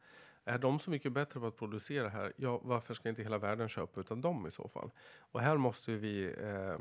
Är 0.45 0.57
de 0.57 0.79
så 0.79 0.89
mycket 0.89 1.11
bättre 1.11 1.39
på 1.39 1.47
att 1.47 1.57
producera 1.57 2.09
här, 2.09 2.33
ja 2.35 2.61
varför 2.63 2.93
ska 2.93 3.09
inte 3.09 3.23
hela 3.23 3.37
världen 3.37 3.69
köpa 3.69 3.99
utan 3.99 4.21
dem 4.21 4.47
i 4.47 4.51
så 4.51 4.67
fall? 4.67 4.91
Och 5.19 5.41
här 5.41 5.57
måste 5.57 5.91
vi 5.91 6.33
eh, 6.41 6.77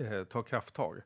eh, 0.00 0.24
ta 0.24 0.42
krafttag. 0.42 1.00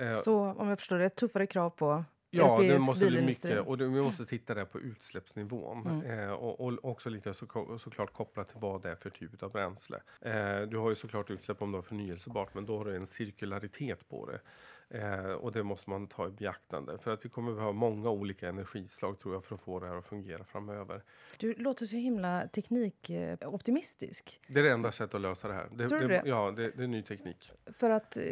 Eh, 0.00 0.14
så 0.14 0.40
om 0.40 0.68
jag 0.68 0.78
förstår 0.78 0.98
det, 0.98 1.10
tuffare 1.10 1.46
krav 1.46 1.70
på 1.70 2.04
Ja, 2.30 2.58
det 2.60 2.78
måste 2.78 3.06
bli 3.06 3.22
mycket. 3.22 3.66
Och 3.66 3.78
det, 3.78 3.88
vi 3.88 4.02
måste 4.02 4.26
titta 4.26 4.54
där 4.54 4.64
på 4.64 4.80
utsläppsnivån. 4.80 5.86
Mm. 5.86 6.20
Eh, 6.20 6.32
och, 6.32 6.60
och, 6.60 6.84
också 6.84 7.10
lite 7.10 7.34
så, 7.34 7.46
såklart 7.78 8.12
kopplat 8.12 8.48
till 8.48 8.60
vad 8.60 8.82
det 8.82 8.90
är 8.90 8.96
för 8.96 9.10
typ 9.10 9.42
av 9.42 9.52
bränsle. 9.52 10.00
Eh, 10.20 10.60
du 10.60 10.76
har 10.76 10.88
ju 10.88 10.94
såklart 10.94 11.30
utsläpp 11.30 11.62
om 11.62 11.72
du 11.72 11.78
har 11.78 11.82
förnyelsebart, 11.82 12.54
men 12.54 12.66
då 12.66 12.78
har 12.78 12.84
du 12.84 12.96
en 12.96 13.06
cirkularitet 13.06 14.08
på 14.08 14.26
det. 14.26 14.40
Eh, 14.88 15.30
och 15.30 15.52
det 15.52 15.62
måste 15.62 15.90
man 15.90 16.06
ta 16.06 16.28
i 16.28 16.30
beaktande. 16.30 16.98
För 16.98 17.10
att 17.10 17.24
vi 17.24 17.28
kommer 17.28 17.52
behöva 17.52 17.72
många 17.72 18.10
olika 18.10 18.48
energislag 18.48 19.18
tror 19.18 19.34
jag 19.34 19.44
för 19.44 19.54
att 19.54 19.60
få 19.60 19.80
det 19.80 19.86
här 19.86 19.96
att 19.96 20.06
fungera 20.06 20.44
framöver. 20.44 21.02
Du 21.38 21.54
låter 21.54 21.86
så 21.86 21.96
himla 21.96 22.48
teknikoptimistisk. 22.48 24.40
Det 24.48 24.58
är 24.58 24.62
det 24.62 24.70
enda 24.70 24.92
sättet 24.92 25.14
att 25.14 25.20
lösa 25.20 25.48
det 25.48 25.54
här. 25.54 25.68
Det, 25.72 25.88
tror 25.88 26.00
du 26.00 26.08
det? 26.08 26.22
Ja, 26.24 26.50
det, 26.56 26.70
det, 26.76 26.82
är 26.82 26.86
ny 26.86 27.02
teknik. 27.02 27.52
För 27.72 27.90
att 27.90 28.16
eh, 28.16 28.22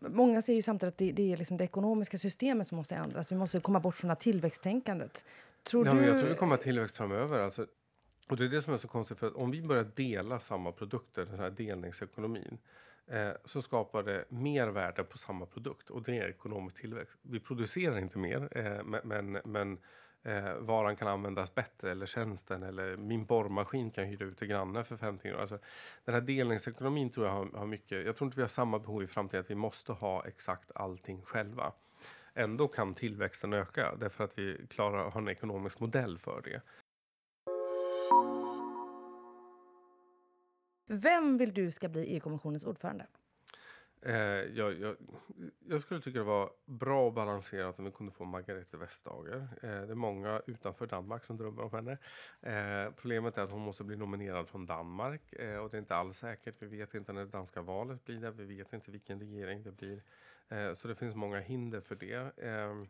många 0.00 0.42
säger 0.42 0.56
ju 0.56 0.62
samtidigt 0.62 0.94
att 0.94 0.98
det, 0.98 1.12
det 1.12 1.32
är 1.32 1.36
liksom 1.36 1.56
det 1.56 1.64
ekonomiska 1.64 2.18
systemet 2.18 2.68
som 2.68 2.76
måste 2.76 2.94
ändras. 2.94 3.32
Vi 3.32 3.36
måste 3.36 3.60
komma 3.60 3.80
bort 3.80 3.96
från 3.96 4.08
det 4.08 4.14
här 4.14 4.20
tillväxttänkandet. 4.20 5.24
Tror 5.62 5.86
ja, 5.86 5.94
du... 5.94 6.04
Jag 6.04 6.18
tror 6.18 6.28
vi 6.28 6.34
kommer 6.34 6.54
att 6.54 6.62
tillväxt 6.62 6.96
framöver. 6.96 7.40
Alltså, 7.40 7.66
och 8.28 8.36
det 8.36 8.44
är 8.44 8.48
det 8.48 8.62
som 8.62 8.72
är 8.72 8.76
så 8.76 8.88
konstigt, 8.88 9.18
för 9.18 9.26
att 9.26 9.34
om 9.34 9.50
vi 9.50 9.62
börjar 9.62 9.90
dela 9.94 10.40
samma 10.40 10.72
produkter, 10.72 11.26
den 11.26 11.38
här 11.38 11.50
delningsekonomin, 11.50 12.58
eh, 13.06 13.30
så 13.44 13.62
skapar 13.62 14.02
det 14.02 14.24
mer 14.28 14.68
värde 14.68 15.04
på 15.04 15.18
samma 15.18 15.46
produkt 15.46 15.90
och 15.90 16.02
det 16.02 16.18
är 16.18 16.28
ekonomisk 16.28 16.80
tillväxt. 16.80 17.18
Vi 17.22 17.40
producerar 17.40 17.98
inte 17.98 18.18
mer, 18.18 18.48
eh, 18.58 19.02
men, 19.04 19.40
men 19.44 19.78
eh, 20.22 20.54
varan 20.54 20.96
kan 20.96 21.08
användas 21.08 21.54
bättre 21.54 21.90
eller 21.90 22.06
tjänsten 22.06 22.62
eller 22.62 22.96
min 22.96 23.24
borrmaskin 23.24 23.90
kan 23.90 24.04
hyra 24.04 24.24
ut 24.24 24.38
till 24.38 24.48
grannen 24.48 24.84
för 24.84 24.96
50 24.96 25.22
kronor. 25.22 25.40
Alltså, 25.40 25.58
den 26.04 26.14
här 26.14 26.22
delningsekonomin 26.22 27.10
tror 27.10 27.26
jag 27.26 27.32
har, 27.32 27.58
har 27.58 27.66
mycket. 27.66 28.06
Jag 28.06 28.16
tror 28.16 28.26
inte 28.26 28.36
vi 28.36 28.42
har 28.42 28.48
samma 28.48 28.78
behov 28.78 29.02
i 29.02 29.06
framtiden 29.06 29.40
att 29.40 29.50
vi 29.50 29.54
måste 29.54 29.92
ha 29.92 30.26
exakt 30.26 30.70
allting 30.74 31.22
själva. 31.22 31.72
Ändå 32.34 32.68
kan 32.68 32.94
tillväxten 32.94 33.52
öka 33.52 33.96
därför 33.96 34.24
att 34.24 34.38
vi 34.38 34.66
klarar 34.70 35.10
har 35.10 35.20
en 35.20 35.28
ekonomisk 35.28 35.80
modell 35.80 36.18
för 36.18 36.40
det. 36.44 36.60
Vem 40.86 41.38
vill 41.38 41.54
du 41.54 41.70
ska 41.70 41.88
bli 41.88 42.06
EU-kommissionens 42.06 42.64
ordförande? 42.64 43.06
Eh, 44.02 44.14
jag, 44.14 44.80
jag, 44.80 44.96
jag, 45.68 45.80
skulle 45.80 46.00
tycka 46.00 46.18
det 46.18 46.24
var 46.24 46.50
bra 46.64 47.06
och 47.06 47.12
balanserat 47.12 47.78
om 47.78 47.84
vi 47.84 47.90
kunde 47.90 48.12
få 48.12 48.24
Margrethe 48.24 48.76
Vestager. 48.76 49.48
Eh, 49.62 49.68
det 49.68 49.90
är 49.90 49.94
många 49.94 50.42
utanför 50.46 50.86
Danmark 50.86 51.24
som 51.24 51.36
drömmer 51.36 51.62
om 51.62 51.72
henne. 51.72 51.98
Eh, 52.40 52.92
problemet 52.96 53.38
är 53.38 53.42
att 53.42 53.50
hon 53.50 53.60
måste 53.60 53.84
bli 53.84 53.96
nominerad 53.96 54.48
från 54.48 54.66
Danmark 54.66 55.32
eh, 55.32 55.56
och 55.56 55.70
det 55.70 55.76
är 55.76 55.78
inte 55.78 55.96
alls 55.96 56.18
säkert. 56.18 56.62
Vi 56.62 56.66
vet 56.66 56.94
inte 56.94 57.12
när 57.12 57.24
det 57.24 57.30
danska 57.30 57.62
valet 57.62 58.04
blir 58.04 58.20
där. 58.20 58.30
Vi 58.30 58.44
vet 58.56 58.72
inte 58.72 58.90
vilken 58.90 59.20
regering 59.20 59.62
det 59.62 59.72
blir. 59.72 60.02
Eh, 60.48 60.72
så 60.72 60.88
det 60.88 60.94
finns 60.94 61.14
många 61.14 61.40
hinder 61.40 61.80
för 61.80 61.94
det. 61.94 62.38
Eh, 62.38 62.84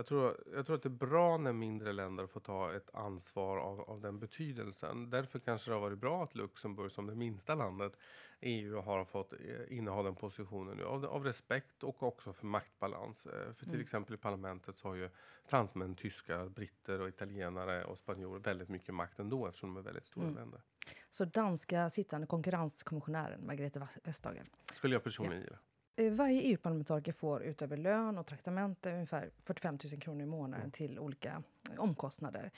Eh, 0.00 0.02
jag 0.02 0.06
tror, 0.06 0.36
jag 0.54 0.66
tror 0.66 0.76
att 0.76 0.82
det 0.82 0.88
är 0.88 1.06
bra 1.06 1.38
när 1.38 1.52
mindre 1.52 1.92
länder 1.92 2.26
får 2.26 2.40
ta 2.40 2.74
ett 2.74 2.90
ansvar 2.94 3.58
av, 3.58 3.80
av 3.80 4.00
den 4.00 4.18
betydelsen. 4.18 5.10
Därför 5.10 5.38
kanske 5.38 5.70
det 5.70 5.74
har 5.74 5.80
varit 5.80 5.98
bra 5.98 6.24
att 6.24 6.34
Luxemburg 6.34 6.92
som 6.92 7.06
det 7.06 7.14
minsta 7.14 7.54
landet 7.54 7.92
EU 8.40 8.80
har 8.80 9.04
fått 9.04 9.32
eh, 9.32 9.38
inneha 9.68 10.02
den 10.02 10.14
positionen 10.14 10.76
nu. 10.76 10.84
Av, 10.84 11.04
av 11.04 11.24
respekt 11.24 11.82
och 11.82 12.02
också 12.02 12.32
för 12.32 12.46
maktbalans. 12.46 13.22
För 13.22 13.54
till 13.54 13.68
mm. 13.68 13.80
exempel 13.80 14.14
i 14.14 14.18
parlamentet 14.18 14.76
så 14.76 14.88
har 14.88 14.94
ju 14.94 15.10
fransmän, 15.44 15.94
tyskar, 15.94 16.48
britter 16.48 17.00
och 17.00 17.08
italienare 17.08 17.84
och 17.84 17.98
spanjorer 17.98 18.40
väldigt 18.40 18.68
mycket 18.68 18.94
makt 18.94 19.18
ändå 19.18 19.46
eftersom 19.46 19.74
de 19.74 19.80
är 19.80 19.84
väldigt 19.84 20.04
stora 20.04 20.26
mm. 20.26 20.36
länder. 20.36 20.60
Så 21.10 21.24
danska 21.24 21.90
sittande 21.90 22.26
konkurrenskommissionären 22.26 23.46
Margrethe 23.46 23.88
Vestager? 24.04 24.44
Skulle 24.72 24.94
jag 24.94 25.04
personligen 25.04 25.42
ja. 25.42 25.44
gilla. 25.44 25.58
Eh, 26.00 26.12
varje 26.12 26.40
EU-parlamentariker 26.40 27.12
får 27.12 27.42
utöver 27.42 27.76
lön 27.76 28.18
och 28.18 28.26
traktamente 28.26 28.92
ungefär 28.92 29.30
45 29.44 29.78
000 29.92 30.00
kronor 30.00 30.22
i 30.22 30.26
månaden 30.26 30.60
mm. 30.60 30.70
till 30.70 30.98
olika 30.98 31.42
eh, 31.70 31.80
omkostnader. 31.80 32.50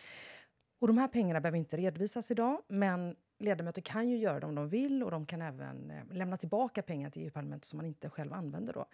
Och 0.78 0.86
de 0.86 0.98
här 0.98 1.08
pengarna 1.08 1.40
behöver 1.40 1.58
inte 1.58 1.76
redovisas 1.76 2.30
idag, 2.30 2.62
men 2.68 3.16
ledamöter 3.38 3.82
kan 3.82 4.08
ju 4.08 4.16
göra 4.16 4.40
det 4.40 4.46
om 4.46 4.54
de 4.54 4.68
vill 4.68 5.02
och 5.02 5.10
de 5.10 5.26
kan 5.26 5.42
även 5.42 5.90
eh, 5.90 6.04
lämna 6.10 6.36
tillbaka 6.36 6.82
pengar 6.82 7.10
till 7.10 7.22
EU-parlamentet 7.22 7.64
som 7.64 7.76
man 7.76 7.86
inte 7.86 8.10
själv 8.10 8.32
använder. 8.32 8.72
Då. 8.72 8.86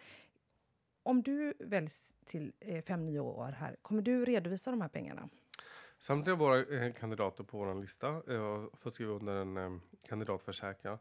Om 1.02 1.22
du 1.22 1.54
väljs 1.58 2.14
till 2.24 2.52
fem 2.86 3.06
nya 3.06 3.22
år 3.22 3.52
här, 3.58 3.76
kommer 3.82 4.02
du 4.02 4.24
redovisa 4.24 4.70
de 4.70 4.80
här 4.80 4.88
pengarna? 4.88 5.28
Samtliga 5.98 6.36
våra 6.36 6.92
kandidater 6.92 7.44
på 7.44 7.58
vår 7.58 7.80
lista 7.80 8.06
har 8.06 8.76
fått 8.76 8.94
skriva 8.94 9.12
under 9.12 9.32
en 9.34 9.80
kandidatförsäkran 10.08 10.98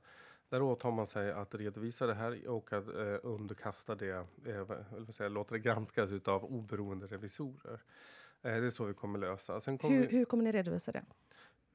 där 0.49 0.61
åtar 0.61 0.91
man 0.91 1.07
sig 1.07 1.31
att 1.31 1.55
redovisa 1.55 2.07
det 2.07 2.13
här 2.13 2.47
och 2.47 2.73
att 2.73 2.87
eh, 2.87 3.17
underkasta 3.23 3.95
det, 3.95 4.25
eh, 4.45 5.05
säga, 5.09 5.29
låta 5.29 5.53
det 5.53 5.59
granskas 5.59 6.11
av 6.25 6.45
oberoende 6.45 7.07
revisorer. 7.07 7.81
Eh, 8.41 8.55
det 8.55 8.65
är 8.65 8.69
så 8.69 8.85
vi 8.85 8.93
kommer 8.93 9.19
lösa. 9.19 9.59
Kommer 9.59 9.89
hur, 9.89 10.07
vi... 10.07 10.17
hur 10.17 10.25
kommer 10.25 10.43
ni 10.43 10.51
redovisa 10.51 10.91
det? 10.91 11.03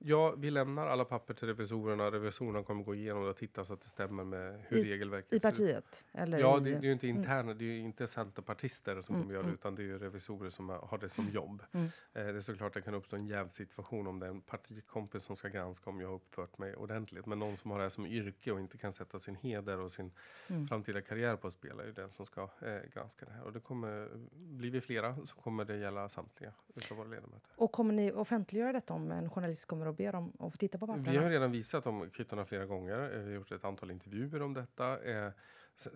Ja, 0.04 0.34
vi 0.36 0.50
lämnar 0.50 0.86
alla 0.86 1.04
papper 1.04 1.34
till 1.34 1.48
revisorerna. 1.48 2.10
Revisorerna 2.10 2.62
kommer 2.62 2.84
gå 2.84 2.94
igenom 2.94 3.22
det 3.24 3.30
och 3.30 3.36
titta 3.36 3.64
så 3.64 3.72
att 3.74 3.80
det 3.80 3.88
stämmer 3.88 4.24
med 4.24 4.60
hur 4.68 4.78
I, 4.78 4.92
regelverket 4.92 5.32
I 5.32 5.40
partiet? 5.40 6.04
Eller 6.12 6.38
ja, 6.38 6.58
det, 6.58 6.70
det, 6.70 6.76
är 6.76 6.82
ju 6.82 6.92
inte 6.92 7.08
interna, 7.08 7.40
mm. 7.40 7.58
det 7.58 7.64
är 7.64 7.72
ju 7.72 7.78
inte 7.78 8.06
centerpartister 8.06 9.00
som 9.00 9.14
mm, 9.14 9.24
kommer 9.24 9.34
göra 9.34 9.42
det, 9.42 9.48
mm. 9.48 9.58
utan 9.58 9.74
det 9.74 9.82
är 9.82 9.84
ju 9.84 9.98
revisorer 9.98 10.50
som 10.50 10.68
har 10.68 10.98
det 10.98 11.10
som 11.10 11.28
jobb. 11.28 11.62
Mm. 11.72 11.86
Eh, 12.12 12.24
det 12.24 12.36
är 12.36 12.40
såklart 12.40 12.66
att 12.66 12.74
det 12.74 12.82
kan 12.82 12.94
uppstå 12.94 13.16
en 13.16 13.26
jävsituation 13.26 14.06
om 14.06 14.18
det 14.18 14.26
är 14.26 14.30
en 14.30 14.40
partikompis 14.40 15.24
som 15.24 15.36
ska 15.36 15.48
granska 15.48 15.90
om 15.90 16.00
jag 16.00 16.08
har 16.08 16.14
uppfört 16.14 16.58
mig 16.58 16.76
ordentligt. 16.76 17.26
Men 17.26 17.38
någon 17.38 17.56
som 17.56 17.70
har 17.70 17.78
det 17.78 17.84
här 17.84 17.90
som 17.90 18.06
yrke 18.06 18.52
och 18.52 18.60
inte 18.60 18.78
kan 18.78 18.92
sätta 18.92 19.18
sin 19.18 19.34
heder 19.34 19.78
och 19.78 19.92
sin 19.92 20.12
mm. 20.48 20.68
framtida 20.68 21.00
karriär 21.00 21.36
på 21.36 21.50
spel 21.50 21.80
är 21.80 21.84
ju 21.84 21.92
den 21.92 22.10
som 22.10 22.26
ska 22.26 22.42
eh, 22.42 22.90
granska 22.94 23.26
det 23.26 23.32
här. 23.32 23.42
Och 23.42 23.52
det 23.52 23.60
kommer, 23.60 24.08
blir 24.32 24.70
vi 24.70 24.80
flera 24.80 25.16
så 25.26 25.36
kommer 25.36 25.64
det 25.64 25.76
gälla 25.76 26.08
samtliga 26.08 26.52
utav 26.74 26.96
våra 26.96 27.08
ledamöter. 27.08 27.50
Och 27.56 27.72
kommer 27.72 27.94
ni 27.94 28.12
offentliggöra 28.12 28.72
detta 28.72 28.94
om 28.94 29.10
en 29.10 29.30
journalist 29.30 29.66
kommer 29.66 29.86
och 29.92 29.96
ber 29.96 30.12
dem 30.12 30.32
att 30.38 30.52
få 30.52 30.56
titta 30.56 30.78
på 30.78 30.86
papperna? 30.86 31.12
Vi 31.12 31.18
har 31.18 31.30
redan 31.30 31.52
visat 31.52 31.84
de 31.84 32.10
kvittona 32.10 32.44
flera 32.44 32.66
gånger. 32.66 33.08
Vi 33.08 33.24
har 33.24 33.30
gjort 33.30 33.52
ett 33.52 33.64
antal 33.64 33.90
intervjuer 33.90 34.42
om 34.42 34.54
detta. 34.54 35.04
Eh, 35.04 35.30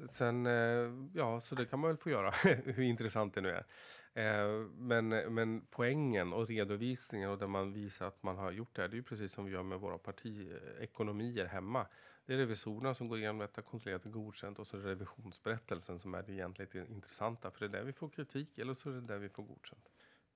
sen, 0.08 0.46
eh, 0.46 0.92
ja, 1.14 1.40
så 1.40 1.54
det 1.54 1.66
kan 1.66 1.78
man 1.78 1.90
väl 1.90 1.96
få 1.96 2.10
göra, 2.10 2.30
hur 2.64 2.80
intressant 2.80 3.34
det 3.34 3.40
nu 3.40 3.50
är. 3.50 3.66
Eh, 4.14 4.66
men, 4.76 5.08
men 5.08 5.66
poängen 5.70 6.32
och 6.32 6.48
redovisningen 6.48 7.30
och 7.30 7.38
där 7.38 7.46
man 7.46 7.72
visar 7.72 8.06
att 8.06 8.22
man 8.22 8.36
har 8.36 8.50
gjort 8.50 8.76
det 8.76 8.82
här, 8.82 8.88
det 8.88 8.94
är 8.94 8.96
ju 8.96 9.02
precis 9.02 9.32
som 9.32 9.44
vi 9.44 9.52
gör 9.52 9.62
med 9.62 9.80
våra 9.80 9.98
partiekonomier 9.98 11.46
hemma. 11.46 11.86
Det 12.26 12.32
är 12.32 12.36
revisorerna 12.36 12.94
som 12.94 13.08
går 13.08 13.18
igenom 13.18 13.38
detta, 13.38 13.62
kontrollerat 13.62 14.06
och 14.06 14.12
godkänt 14.12 14.58
och 14.58 14.66
så 14.66 14.76
revisionsberättelsen 14.76 15.98
som 15.98 16.14
är 16.14 16.22
det 16.22 16.32
egentligen 16.32 16.88
intressanta. 16.88 17.50
För 17.50 17.60
det 17.60 17.66
är 17.66 17.80
där 17.80 17.84
vi 17.84 17.92
får 17.92 18.08
kritik 18.08 18.58
eller 18.58 18.74
så 18.74 18.90
är 18.90 18.94
det 18.94 19.00
där 19.00 19.18
vi 19.18 19.28
får 19.28 19.42
godkänt. 19.42 19.88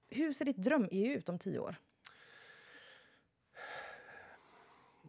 Hur 0.09 0.33
ser 0.33 0.45
ditt 0.45 0.57
dröm-EU 0.57 1.19
ut 1.19 1.29
om 1.29 1.39
tio 1.39 1.59
år? 1.59 1.77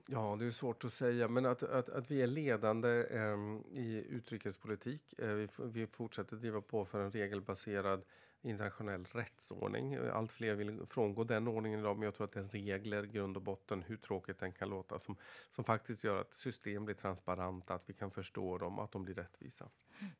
Ja, 0.07 0.35
det 0.39 0.45
är 0.45 0.51
svårt 0.51 0.85
att 0.85 0.93
säga, 0.93 1.27
men 1.27 1.45
att, 1.45 1.63
att, 1.63 1.89
att 1.89 2.11
vi 2.11 2.21
är 2.21 2.27
ledande 2.27 2.89
eh, 3.09 3.37
i 3.71 4.05
utrikespolitik. 4.09 5.13
Eh, 5.19 5.27
vi, 5.27 5.47
vi 5.57 5.87
fortsätter 5.87 6.35
driva 6.35 6.61
på 6.61 6.85
för 6.85 7.01
en 7.01 7.11
regelbaserad 7.11 8.03
internationell 8.41 9.05
rättsordning. 9.05 9.95
Allt 9.95 10.31
fler 10.31 10.55
vill 10.55 10.85
frångå 10.85 11.23
den 11.23 11.47
ordningen 11.47 11.79
idag, 11.79 11.97
men 11.97 12.05
jag 12.05 12.15
tror 12.15 12.25
att 12.25 12.31
det 12.31 12.39
är 12.39 12.43
regler, 12.43 13.03
grund 13.03 13.37
och 13.37 13.43
botten, 13.43 13.81
hur 13.81 13.97
tråkigt 13.97 14.39
den 14.39 14.51
kan 14.51 14.69
låta, 14.69 14.99
som, 14.99 15.17
som 15.49 15.63
faktiskt 15.63 16.03
gör 16.03 16.21
att 16.21 16.33
system 16.33 16.85
blir 16.85 16.95
transparenta, 16.95 17.73
att 17.73 17.89
vi 17.89 17.93
kan 17.93 18.11
förstå 18.11 18.57
dem, 18.57 18.79
att 18.79 18.91
de 18.91 19.03
blir 19.03 19.15
rättvisa. 19.15 19.69
Mm. 19.99 20.11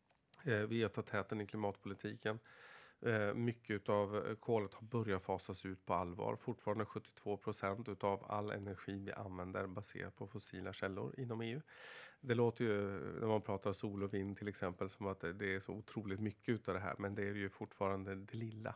Eh, 0.61 0.67
vi 0.67 0.81
har 0.81 0.89
tagit 0.89 1.09
täten 1.09 1.41
i 1.41 1.47
klimatpolitiken. 1.47 2.39
Eh, 3.05 3.33
mycket 3.33 3.89
av 3.89 4.17
eh, 4.17 4.35
kolet 4.35 4.73
har 4.73 4.87
börjat 4.87 5.23
fasas 5.23 5.65
ut 5.65 5.85
på 5.85 5.93
allvar. 5.93 6.35
Fortfarande 6.35 6.85
72 6.85 7.37
procent 7.37 8.03
av 8.03 8.25
all 8.31 8.51
energi 8.51 8.99
vi 9.05 9.11
använder 9.11 9.67
baserat 9.67 10.15
på 10.15 10.27
fossila 10.27 10.73
källor 10.73 11.19
inom 11.19 11.41
EU. 11.41 11.61
Det 12.19 12.35
låter 12.35 12.65
ju 12.65 12.81
när 13.19 13.27
man 13.27 13.41
pratar 13.41 13.73
sol 13.73 14.03
och 14.03 14.13
vind 14.13 14.37
till 14.37 14.47
exempel 14.47 14.89
som 14.89 15.07
att 15.07 15.19
det 15.19 15.55
är 15.55 15.59
så 15.59 15.73
otroligt 15.73 16.19
mycket 16.19 16.67
av 16.67 16.73
det 16.73 16.79
här, 16.79 16.95
men 16.99 17.15
det 17.15 17.23
är 17.23 17.33
ju 17.33 17.49
fortfarande 17.49 18.15
det 18.15 18.33
lilla. 18.33 18.75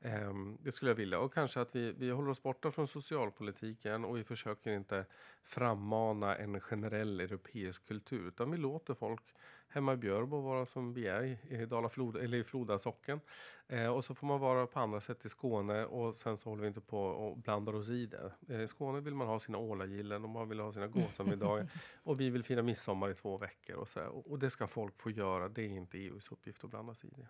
Ehm, 0.00 0.58
det 0.60 0.72
skulle 0.72 0.90
jag 0.90 0.96
vilja. 0.96 1.18
Och 1.18 1.34
kanske 1.34 1.60
att 1.60 1.76
vi, 1.76 1.92
vi 1.92 2.10
håller 2.10 2.30
oss 2.30 2.42
borta 2.42 2.70
från 2.70 2.86
socialpolitiken 2.86 4.04
och 4.04 4.16
vi 4.16 4.24
försöker 4.24 4.70
inte 4.70 5.04
frammana 5.44 6.36
en 6.36 6.60
generell 6.60 7.20
europeisk 7.20 7.86
kultur. 7.86 8.28
Utan 8.28 8.50
vi 8.50 8.56
låter 8.56 8.94
folk 8.94 9.22
hemma 9.68 9.92
i 9.92 9.96
Björbo 9.96 10.40
vara 10.40 10.66
som 10.66 10.94
vi 10.94 11.06
är 11.06 11.22
i, 11.22 11.38
i 11.48 11.66
Dala 11.66 11.88
Floda, 11.88 12.20
eller 12.20 12.38
i 12.38 12.44
Floda 12.44 12.78
socken. 12.78 13.20
Eh, 13.68 13.86
och 13.86 14.04
så 14.04 14.14
får 14.14 14.26
man 14.26 14.40
vara 14.40 14.66
på 14.66 14.80
andra 14.80 15.00
sätt 15.00 15.24
i 15.24 15.28
Skåne 15.28 15.84
och 15.84 16.14
sen 16.14 16.36
så 16.36 16.50
håller 16.50 16.62
vi 16.62 16.68
inte 16.68 16.80
på 16.80 17.00
och 17.00 17.38
blandar 17.38 17.74
oss 17.74 17.88
i 17.88 18.06
det. 18.06 18.32
Eh, 18.48 18.60
I 18.60 18.68
Skåne 18.68 19.00
vill 19.00 19.14
man 19.14 19.26
ha 19.26 19.40
sina 19.40 19.58
ålagillen 19.58 20.24
och 20.24 20.30
man 20.30 20.48
vill 20.48 20.60
ha 20.60 20.72
sina 20.72 20.86
gåsamiddagar. 20.86 21.68
och 22.02 22.20
vi 22.20 22.30
vill 22.30 22.44
fira 22.44 22.62
midsommar 22.62 23.10
i 23.10 23.14
två 23.14 23.38
veckor 23.38 23.76
och 23.76 23.88
så. 23.88 24.00
Och, 24.06 24.30
och 24.30 24.38
det 24.38 24.50
ska 24.50 24.66
folk 24.66 25.02
få 25.02 25.10
göra. 25.10 25.48
Det 25.48 25.62
är 25.62 25.68
inte 25.68 25.98
EUs 25.98 26.32
uppgift 26.32 26.64
att 26.64 26.70
blanda 26.70 26.94
sig 26.94 27.10
i 27.10 27.14
det. 27.16 27.28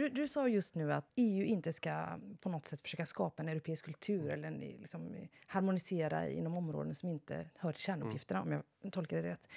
Du, 0.00 0.08
du 0.08 0.28
sa 0.28 0.48
just 0.48 0.74
nu 0.74 0.92
att 0.92 1.10
EU 1.14 1.44
inte 1.44 1.72
ska 1.72 2.06
på 2.40 2.48
något 2.48 2.66
sätt 2.66 2.80
försöka 2.80 3.06
skapa 3.06 3.42
en 3.42 3.48
europeisk 3.48 3.84
kultur 3.84 4.30
mm. 4.30 4.44
eller 4.44 4.78
liksom 4.78 5.16
harmonisera 5.46 6.28
inom 6.28 6.56
områden 6.56 6.94
som 6.94 7.08
inte 7.08 7.46
hör 7.54 7.72
till 7.72 7.82
kärnuppgifterna, 7.82 8.40
mm. 8.40 8.52
om 8.52 8.62
jag 8.82 8.92
tolkar 8.92 9.16
det 9.16 9.22
rätt. 9.22 9.48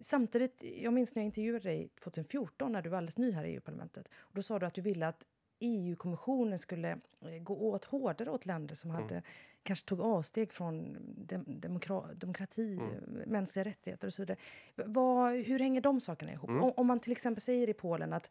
Samtidigt, 0.00 0.64
jag 0.82 0.92
minns 0.92 1.14
när 1.14 1.22
jag 1.22 1.26
intervjuade 1.26 1.68
dig 1.68 1.88
2014 1.88 2.72
när 2.72 2.82
du 2.82 2.90
var 2.90 2.98
alldeles 2.98 3.18
ny 3.18 3.30
här 3.30 3.44
i 3.44 3.54
EU-parlamentet. 3.54 4.08
Då 4.32 4.42
sa 4.42 4.58
du 4.58 4.66
att 4.66 4.74
du 4.74 4.80
ville 4.80 5.08
att 5.08 5.26
EU-kommissionen 5.60 6.58
skulle 6.58 6.90
eh, 7.20 7.38
gå 7.40 7.54
åt 7.54 7.84
hårdare 7.84 8.30
åt 8.30 8.46
länder 8.46 8.74
som 8.74 8.90
mm. 8.90 9.02
hade, 9.02 9.22
kanske 9.62 9.88
tog 9.88 10.00
avsteg 10.00 10.52
från 10.52 10.96
dem, 11.26 11.44
demokra, 11.46 12.06
demokrati, 12.14 12.72
mm. 12.72 13.22
mänskliga 13.26 13.64
rättigheter 13.64 14.06
och 14.06 14.12
så 14.12 14.22
vidare. 14.22 14.38
Vad, 14.74 15.34
hur 15.34 15.58
hänger 15.58 15.80
de 15.80 16.00
sakerna 16.00 16.32
ihop? 16.32 16.50
Mm. 16.50 16.62
Om, 16.62 16.72
om, 16.76 16.86
man 16.86 17.00
till 17.00 17.12
exempel 17.12 17.40
säger 17.40 17.70
i 17.70 17.74
Polen 17.74 18.12
att 18.12 18.30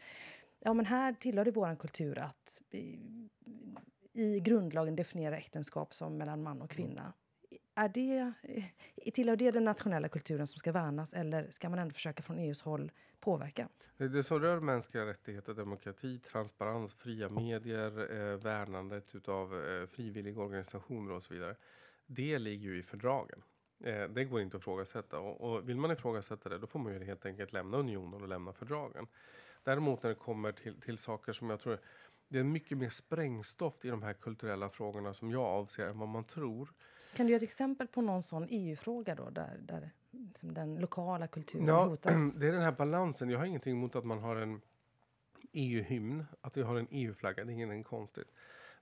ja, 0.59 0.73
men 0.73 0.85
här 0.85 1.13
tillhör 1.13 1.45
det 1.45 1.51
vår 1.51 1.75
kultur 1.75 2.19
att 2.19 2.59
i, 2.71 2.99
i 4.13 4.39
grundlagen 4.39 4.95
definiera 4.95 5.37
äktenskap 5.37 5.93
som 5.93 6.17
mellan 6.17 6.43
man 6.43 6.61
och 6.61 6.69
kvinna. 6.69 7.13
Är 7.75 7.89
det, 7.89 8.33
tillhör 9.11 9.35
det 9.35 9.51
den 9.51 9.65
nationella 9.65 10.09
kulturen 10.09 10.47
som 10.47 10.57
ska 10.57 10.71
värnas 10.71 11.13
eller 11.13 11.47
ska 11.51 11.69
man 11.69 11.79
ändå 11.79 11.93
försöka 11.93 12.23
från 12.23 12.39
EUs 12.39 12.61
håll 12.61 12.91
påverka? 13.19 13.69
Det 13.97 14.23
som 14.23 14.39
rör 14.39 14.59
mänskliga 14.59 15.05
rättigheter, 15.05 15.53
demokrati, 15.53 16.19
transparens, 16.19 16.93
fria 16.93 17.29
medier, 17.29 18.15
eh, 18.15 18.37
värnandet 18.37 19.27
av 19.27 19.65
eh, 19.65 19.85
frivilliga 19.85 20.39
organisationer 20.39 21.11
och 21.11 21.23
så 21.23 21.33
vidare. 21.33 21.55
Det 22.05 22.39
ligger 22.39 22.69
ju 22.69 22.79
i 22.79 22.83
fördragen. 22.83 23.43
Eh, 23.83 24.03
det 24.03 24.25
går 24.25 24.41
inte 24.41 24.57
att 24.57 24.63
ifrågasätta. 24.63 25.19
Och, 25.19 25.41
och 25.41 25.69
vill 25.69 25.77
man 25.77 25.91
ifrågasätta 25.91 26.49
det, 26.49 26.57
då 26.57 26.67
får 26.67 26.79
man 26.79 26.93
ju 26.93 27.03
helt 27.03 27.25
enkelt 27.25 27.53
lämna 27.53 27.77
unionen 27.77 28.21
och 28.21 28.27
lämna 28.27 28.53
fördragen. 28.53 29.07
Däremot 29.67 30.03
när 30.03 30.09
det 30.09 30.15
kommer 30.15 30.51
till, 30.51 30.81
till 30.81 30.97
saker 30.97 31.33
som 31.33 31.49
jag 31.49 31.59
tror 31.59 31.79
det 32.27 32.39
är 32.39 32.43
mycket 32.43 32.77
mer 32.77 32.89
sprängstoff 32.89 33.85
i 33.85 33.89
de 33.89 34.03
här 34.03 34.13
kulturella 34.13 34.69
frågorna 34.69 35.13
som 35.13 35.31
jag 35.31 35.41
avser 35.41 35.87
än 35.87 35.99
vad 35.99 36.09
man 36.09 36.23
tror. 36.23 36.73
Kan 37.15 37.25
du 37.25 37.31
ge 37.31 37.37
ett 37.37 37.43
exempel 37.43 37.87
på 37.87 38.01
någon 38.01 38.23
sån 38.23 38.47
EU-fråga 38.49 39.15
då 39.15 39.29
där, 39.29 39.57
där 39.61 39.91
liksom 40.11 40.53
den 40.53 40.75
lokala 40.75 41.27
kulturen 41.27 41.67
ja, 41.67 41.85
hotas? 41.85 42.35
Det 42.39 42.47
är 42.47 42.51
den 42.51 42.61
här 42.61 42.71
balansen. 42.71 43.29
Jag 43.29 43.39
har 43.39 43.45
ingenting 43.45 43.77
emot 43.77 43.95
att 43.95 44.05
man 44.05 44.19
har 44.19 44.35
en 44.35 44.61
EU-hymn, 45.51 46.25
att 46.41 46.57
vi 46.57 46.61
har 46.61 46.75
en 46.75 46.87
EU-flagga. 46.91 47.45
Det 47.45 47.51
är 47.51 47.53
ingenting 47.53 47.83
konstigt. 47.83 48.31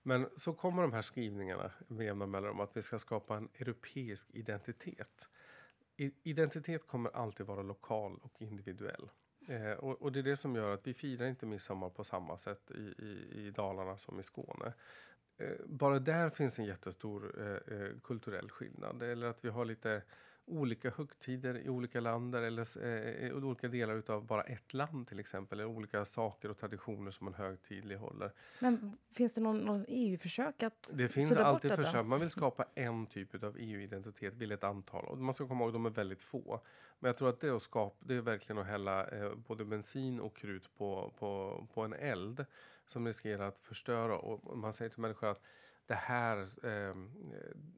Men 0.03 0.29
så 0.37 0.53
kommer 0.53 0.81
de 0.81 0.93
här 0.93 1.01
skrivningarna 1.01 1.71
med 1.87 2.05
jämna 2.05 2.25
mellanrum 2.25 2.59
att 2.59 2.77
vi 2.77 2.81
ska 2.81 2.99
skapa 2.99 3.37
en 3.37 3.49
europeisk 3.53 4.27
identitet. 4.33 5.27
Identitet 6.23 6.87
kommer 6.87 7.09
alltid 7.09 7.45
vara 7.45 7.61
lokal 7.61 8.19
och 8.21 8.41
individuell. 8.41 9.09
Eh, 9.47 9.71
och, 9.71 10.01
och, 10.01 10.11
det 10.11 10.19
är 10.19 10.23
det 10.23 10.37
som 10.37 10.55
gör 10.55 10.73
att 10.73 10.87
vi 10.87 10.93
firar 10.93 11.27
inte 11.27 11.45
midsommar 11.45 11.89
på 11.89 12.03
samma 12.03 12.37
sätt 12.37 12.71
i, 12.71 13.03
i, 13.05 13.29
i 13.33 13.51
Dalarna 13.51 13.97
som 13.97 14.19
i 14.19 14.23
Skåne. 14.23 14.73
Eh, 15.37 15.65
bara 15.65 15.99
där 15.99 16.29
finns 16.29 16.59
en 16.59 16.65
jättestor 16.65 17.35
eh, 17.39 17.77
eh 17.77 17.91
kulturell 18.03 18.49
skillnad. 18.49 19.01
Eller 19.01 19.27
att 19.27 19.45
vi 19.45 19.49
har 19.49 19.65
lite 19.65 20.01
olika 20.45 20.89
högtider 20.89 21.57
i 21.57 21.69
olika 21.69 21.99
länder 21.99 22.41
eller 22.41 22.83
eh, 22.83 23.27
i 23.27 23.33
olika 23.33 23.67
delar 23.67 24.03
av 24.07 24.25
bara 24.25 24.43
ett 24.43 24.73
land 24.73 25.07
till 25.07 25.19
exempel. 25.19 25.59
Eller 25.59 25.69
olika 25.69 26.05
saker 26.05 26.49
och 26.49 26.57
traditioner 26.57 27.11
som 27.11 27.25
man 27.25 27.33
högtidlighåller. 27.33 28.31
Men 28.59 28.97
finns 29.11 29.33
det 29.33 29.41
någon, 29.41 29.57
någon 29.57 29.85
EU-försök 29.87 30.63
att 30.63 30.91
Det 30.93 31.07
finns 31.07 31.37
alltid 31.37 31.71
försök. 31.71 32.05
Man 32.05 32.19
vill 32.19 32.29
skapa 32.29 32.65
en 32.75 33.05
typ 33.05 33.43
av 33.43 33.55
EU-identitet, 33.59 34.33
vill 34.33 34.51
ett 34.51 34.63
antal. 34.63 35.05
Och 35.05 35.17
man 35.17 35.33
ska 35.33 35.48
komma 35.48 35.63
ihåg 35.63 35.74
de 35.74 35.85
är 35.85 35.89
väldigt 35.89 36.24
få. 36.24 36.61
Men 37.00 37.09
jag 37.09 37.17
tror 37.17 37.29
att 37.29 37.39
det 37.39 37.48
är, 37.48 37.55
att 37.55 37.61
skapa, 37.61 37.96
det 38.00 38.15
är 38.15 38.22
verkligen 38.22 38.61
att 38.61 38.67
hälla 38.67 39.07
eh, 39.07 39.35
både 39.35 39.65
bensin 39.65 40.20
och 40.20 40.35
krut 40.37 40.77
på, 40.77 41.13
på, 41.20 41.63
på 41.74 41.81
en 41.81 41.93
eld 41.93 42.46
som 42.87 43.07
riskerar 43.07 43.48
att 43.48 43.59
förstöra. 43.59 44.17
Och 44.17 44.57
man 44.57 44.74
säger 44.74 44.89
till 44.89 45.01
människor 45.01 45.27
att 45.27 45.41
det 45.85 45.95
här, 45.95 46.37
eh, 46.67 46.95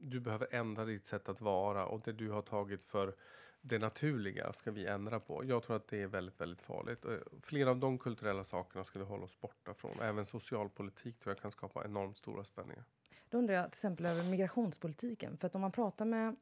du 0.00 0.20
behöver 0.20 0.48
ändra 0.50 0.84
ditt 0.84 1.06
sätt 1.06 1.28
att 1.28 1.40
vara 1.40 1.86
och 1.86 2.00
det 2.04 2.12
du 2.12 2.30
har 2.30 2.42
tagit 2.42 2.84
för 2.84 3.14
det 3.60 3.78
naturliga 3.78 4.52
ska 4.52 4.70
vi 4.70 4.86
ändra 4.86 5.20
på. 5.20 5.44
Jag 5.44 5.62
tror 5.62 5.76
att 5.76 5.88
det 5.88 6.02
är 6.02 6.06
väldigt, 6.06 6.40
väldigt 6.40 6.62
farligt. 6.62 7.04
Eh, 7.04 7.12
flera 7.42 7.70
av 7.70 7.78
de 7.78 7.98
kulturella 7.98 8.44
sakerna 8.44 8.84
ska 8.84 8.98
vi 8.98 9.04
hålla 9.04 9.24
oss 9.24 9.40
borta 9.40 9.74
från. 9.74 10.00
Även 10.00 10.24
socialpolitik 10.24 11.20
tror 11.20 11.34
jag 11.34 11.42
kan 11.42 11.50
skapa 11.50 11.84
enormt 11.84 12.16
stora 12.16 12.44
spänningar. 12.44 12.84
Då 13.30 13.38
undrar 13.38 13.54
jag 13.54 13.64
till 13.64 13.70
exempel 13.78 14.06
över 14.06 14.22
migrationspolitiken. 14.22 15.36
För 15.36 15.46
att 15.46 15.54
om 15.54 15.60
man 15.60 15.72
pratar 15.72 16.04
med 16.04 16.36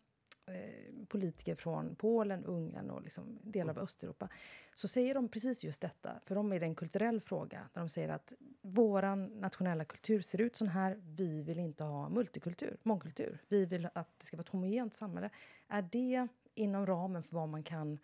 Eh, 0.46 1.06
politiker 1.09 1.54
från 1.54 1.96
Polen, 1.96 2.44
Ungern 2.44 2.90
och 2.90 3.02
liksom 3.02 3.38
delar 3.42 3.70
av 3.70 3.76
mm. 3.76 3.85
Östeuropa 3.85 4.28
så 4.74 4.88
säger 4.88 5.14
de 5.14 5.28
precis 5.28 5.64
just 5.64 5.80
detta. 5.80 6.20
För 6.24 6.35
dem 6.35 6.52
är 6.52 6.61
det 6.61 6.66
en 6.66 6.74
kulturell 6.74 7.20
fråga. 7.20 7.68
Där 7.72 7.80
de 7.80 7.88
säger 7.88 8.09
att 8.09 8.32
vår 8.61 9.16
nationella 9.40 9.85
kultur 9.85 10.20
ser 10.20 10.40
ut 10.40 10.56
så 10.56 10.64
här. 10.64 11.00
Vi 11.16 11.42
vill 11.42 11.59
inte 11.59 11.85
ha 11.85 12.09
multikultur, 12.09 12.76
mångkultur. 12.82 13.38
Vi 13.48 13.64
vill 13.64 13.88
att 13.92 14.18
det 14.18 14.26
ska 14.26 14.37
vara 14.37 14.44
ett 14.44 14.48
homogent 14.48 14.94
samhälle. 14.94 15.30
Är 15.68 15.82
det 15.82 16.28
inom 16.54 16.87
ramen 16.87 17.22
för 17.22 17.37
vad 17.37 17.48
man 17.48 17.62
kan 17.62 17.98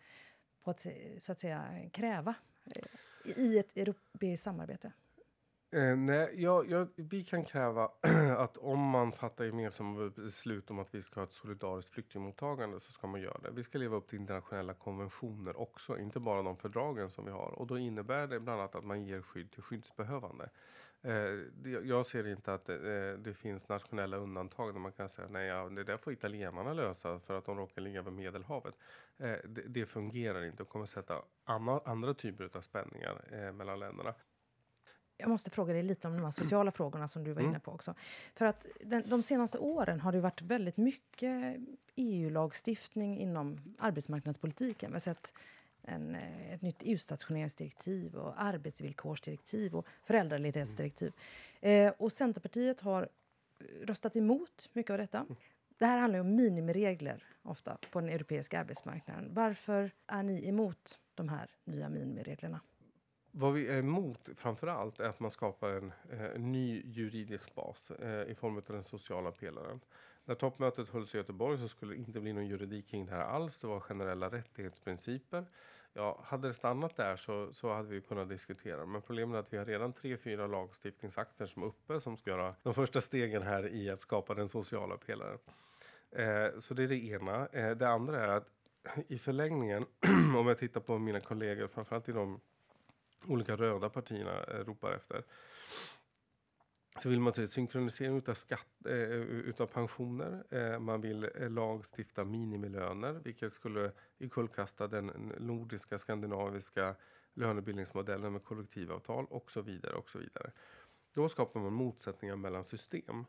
på 0.62 0.70
ett, 0.70 0.87
så 1.18 1.33
att 1.33 1.40
säga, 1.40 1.90
kräva 1.92 2.35
eh, 2.76 3.38
i 3.38 3.59
ett 3.59 3.76
europeiskt 3.76 4.44
samarbete? 4.44 4.92
Eh, 5.75 5.97
nej, 5.97 6.35
jag, 6.37 6.71
jag, 6.71 6.89
vi 6.97 7.25
kan 7.25 7.45
kräva 7.45 7.91
att 8.39 8.57
om 8.57 8.79
man 8.79 9.13
fattar 9.13 9.45
gemensamma 9.45 10.11
beslut 10.17 10.71
om 10.71 10.79
att 10.79 10.95
vi 10.95 11.03
ska 11.03 11.21
ha 11.21 11.25
ett 11.25 11.33
solidariskt 11.33 11.95
flyktingmottagande 11.95 12.81
så 12.81 12.93
ska 12.93 13.07
man 13.07 13.21
göra 13.21 13.39
det. 13.39 13.51
Vi 13.51 13.65
ska 13.65 13.79
leva 13.79 13.97
upp 13.97 14.09
till 14.09 14.19
internationella 14.19 14.75
konventioner 14.75 15.61
också, 15.61 15.99
inte 15.99 16.21
bara 16.21 16.43
de 16.43 16.57
fördragen 16.57 17.11
som 17.11 17.25
vi 17.25 17.31
har. 17.31 17.49
Och 17.59 17.67
då 17.67 17.79
innebär 17.79 18.27
det 18.27 18.41
bland 18.41 18.61
annat 18.61 18.75
att 18.75 18.85
man 18.85 19.05
ger 19.05 19.23
skydd 19.23 19.51
till 19.51 19.63
skyddsbehövande. 19.63 20.51
Eh, 21.03 21.13
jag 21.85 22.07
ser 22.07 22.27
inte 22.27 22.55
att 22.55 22.67
det, 22.67 22.75
eh, 22.75 23.19
det, 23.19 23.35
finns 23.35 23.69
nationella 23.69 24.17
undantag 24.17 24.75
där 24.75 24.81
man 24.81 24.93
kan 24.93 25.09
säga 25.09 25.29
nej, 25.31 25.47
ja, 25.47 25.69
det 25.69 25.85
där 25.85 25.97
får 25.97 26.13
italienarna 26.13 26.73
lösa 26.73 27.21
för 27.21 27.39
att 27.39 27.45
de 27.45 27.59
råkar 27.59 27.83
ligga 27.83 28.03
vid 28.03 28.13
Medelhavet. 28.13 28.75
Eh, 29.19 29.37
det, 29.45 29.63
det, 29.69 29.87
fungerar 29.87 30.45
inte 30.45 30.63
och 30.63 30.69
kommer 30.69 30.87
sätta 30.87 31.23
andra, 31.45 31.81
andra 31.85 32.15
typer 32.15 32.51
av 32.57 32.61
spänningar 32.61 33.25
eh, 33.33 33.53
mellan 33.53 33.79
länderna 33.79 34.15
jag 35.23 35.31
måste 35.31 35.51
fråga 35.51 35.73
dig 35.73 35.83
lite 35.83 36.09
om 36.09 36.15
de 36.17 36.25
här 36.25 36.31
sociala 36.31 36.71
frågorna 36.71 37.09
som 37.09 37.25
du 37.25 37.33
var 37.33 37.41
inne 37.41 37.49
mm. 37.49 37.61
på 37.61 37.73
också. 37.73 37.95
För 38.35 38.45
att 38.45 38.67
den, 38.81 39.03
de 39.07 39.23
senaste 39.23 39.59
åren 39.59 40.01
har 40.01 40.13
det 40.13 40.21
varit 40.21 40.43
väldigt 40.43 40.77
mycket 40.77 41.57
EU-lagstiftning 41.95 43.19
inom 43.19 43.77
arbetsmarknadspolitiken. 43.79 44.91
Vi 44.91 44.95
har 44.95 45.01
sett 45.01 45.35
en, 45.83 46.15
eh, 46.15 46.53
ett 46.53 46.63
nytt 46.63 46.83
utstationeringsdirektiv 46.83 48.15
och 48.15 48.43
arbetsvillkorsdirektiv 48.43 49.77
och 49.77 49.87
föräldraledighetsdirektiv. 50.03 51.13
Mm. 51.61 51.87
Eh, 51.87 51.93
och 51.99 52.13
Centerpartiet 52.13 52.81
har 52.81 53.09
röstat 53.83 54.17
emot 54.17 54.71
mycket 54.73 54.91
av 54.91 54.99
detta. 54.99 55.19
Mm. 55.19 55.37
Det 55.79 55.87
här 55.87 55.99
handlar 55.99 56.21
om 56.21 56.35
minimiregler 56.35 57.25
ofta 57.43 57.79
på 57.91 58.01
den 58.01 58.09
europeiska 58.09 58.61
arbetsmarknaden. 58.61 59.29
Varför 59.35 59.91
är 60.07 60.23
ni 60.23 60.49
emot 60.49 60.99
de 61.15 61.29
här 61.29 61.51
nya 61.65 61.89
minimireglerna? 61.89 62.61
Vad 63.35 63.53
vi 63.53 63.68
är 63.68 63.79
emot 63.79 64.29
framför 64.37 64.66
allt 64.66 65.01
är 65.01 65.09
att 65.09 65.21
man 65.21 65.31
skapar 65.31 65.68
en, 65.68 65.92
eh, 66.11 66.25
en 66.25 66.53
ny 66.53 66.83
juridisk 66.85 67.55
bas 67.55 67.90
eh, 67.90 68.31
i 68.31 68.35
form 68.35 68.57
av 68.57 68.62
den 68.66 68.83
sociala 68.83 69.33
pelaren. 69.33 69.81
När 70.25 70.35
toppmötet 70.35 70.88
hölls 70.88 71.14
i 71.14 71.18
Göteborg 71.18 71.59
så 71.59 71.68
skulle 71.68 71.95
det 71.95 71.99
inte 71.99 72.21
bli 72.21 72.33
någon 72.33 72.47
juridik 72.47 72.88
kring 72.88 73.07
det 73.07 73.12
här 73.12 73.25
alls. 73.25 73.59
Det 73.59 73.66
var 73.66 73.81
generella 73.81 74.29
rättighetsprinciper. 74.29 75.47
Ja, 75.92 76.21
hade 76.25 76.49
det 76.49 76.55
stannat 76.55 76.97
där 76.97 77.16
så, 77.16 77.53
så 77.53 77.73
hade 77.73 77.88
vi 77.88 78.01
kunnat 78.01 78.29
diskutera. 78.29 78.87
Men 78.87 79.03
problemet 79.03 79.35
är 79.35 79.40
att 79.40 79.53
vi 79.53 79.57
har 79.57 79.64
redan 79.64 79.92
tre, 79.92 80.16
fyra 80.16 80.47
lagstiftningsakter 80.47 81.47
som 81.47 81.62
är 81.62 81.66
uppe 81.66 82.01
som 82.01 82.16
ska 82.16 82.31
göra 82.31 82.55
de 82.62 82.75
första 82.75 83.01
stegen 83.01 83.42
här 83.42 83.68
i 83.68 83.90
att 83.90 84.01
skapa 84.01 84.35
den 84.35 84.49
sociala 84.49 84.97
pelaren. 84.97 85.38
Eh, 86.11 86.59
så 86.59 86.75
det 86.75 86.83
är 86.83 86.88
det 86.88 87.05
ena. 87.05 87.47
Eh, 87.47 87.71
det 87.71 87.88
andra 87.88 88.21
är 88.21 88.29
att 88.29 88.49
i 89.09 89.18
förlängningen, 89.18 89.87
om 90.37 90.47
jag 90.47 90.59
tittar 90.59 90.81
på 90.81 90.99
mina 90.99 91.21
kollegor, 91.21 91.66
framförallt 91.66 92.09
i 92.09 92.12
de 92.12 92.40
olika 93.29 93.57
röda 93.57 93.89
partierna 93.89 94.45
eh, 94.45 94.65
ropar 94.65 94.93
efter. 94.93 95.25
Så 96.99 97.09
vill 97.09 97.21
man 97.21 97.33
se 97.33 97.47
synkronisering 97.47 98.17
utav, 98.17 98.35
skatt, 98.35 98.87
eh, 98.87 98.93
utav 98.93 99.67
pensioner. 99.67 100.45
Eh, 100.51 100.79
man 100.79 101.01
vill 101.01 101.31
eh, 101.35 101.51
lagstifta 101.51 102.25
minimilöner 102.25 103.13
vilket 103.13 103.55
skulle 103.55 103.93
kullkasta 104.31 104.89
den 104.89 105.07
nordiska 105.39 105.99
skandinaviska 105.99 106.95
lönebildningsmodellen 107.35 108.33
med 108.33 108.45
kollektivavtal 108.45 109.27
och 109.31 109.51
så 109.51 109.61
vidare. 109.61 109.95
och 109.95 110.11
så 110.11 110.19
vidare. 110.19 110.53
Då 111.15 111.29
skapar 111.29 111.61
man 111.61 111.73
motsättningar 111.73 112.37
mellan 112.37 112.65
system. 112.65 113.25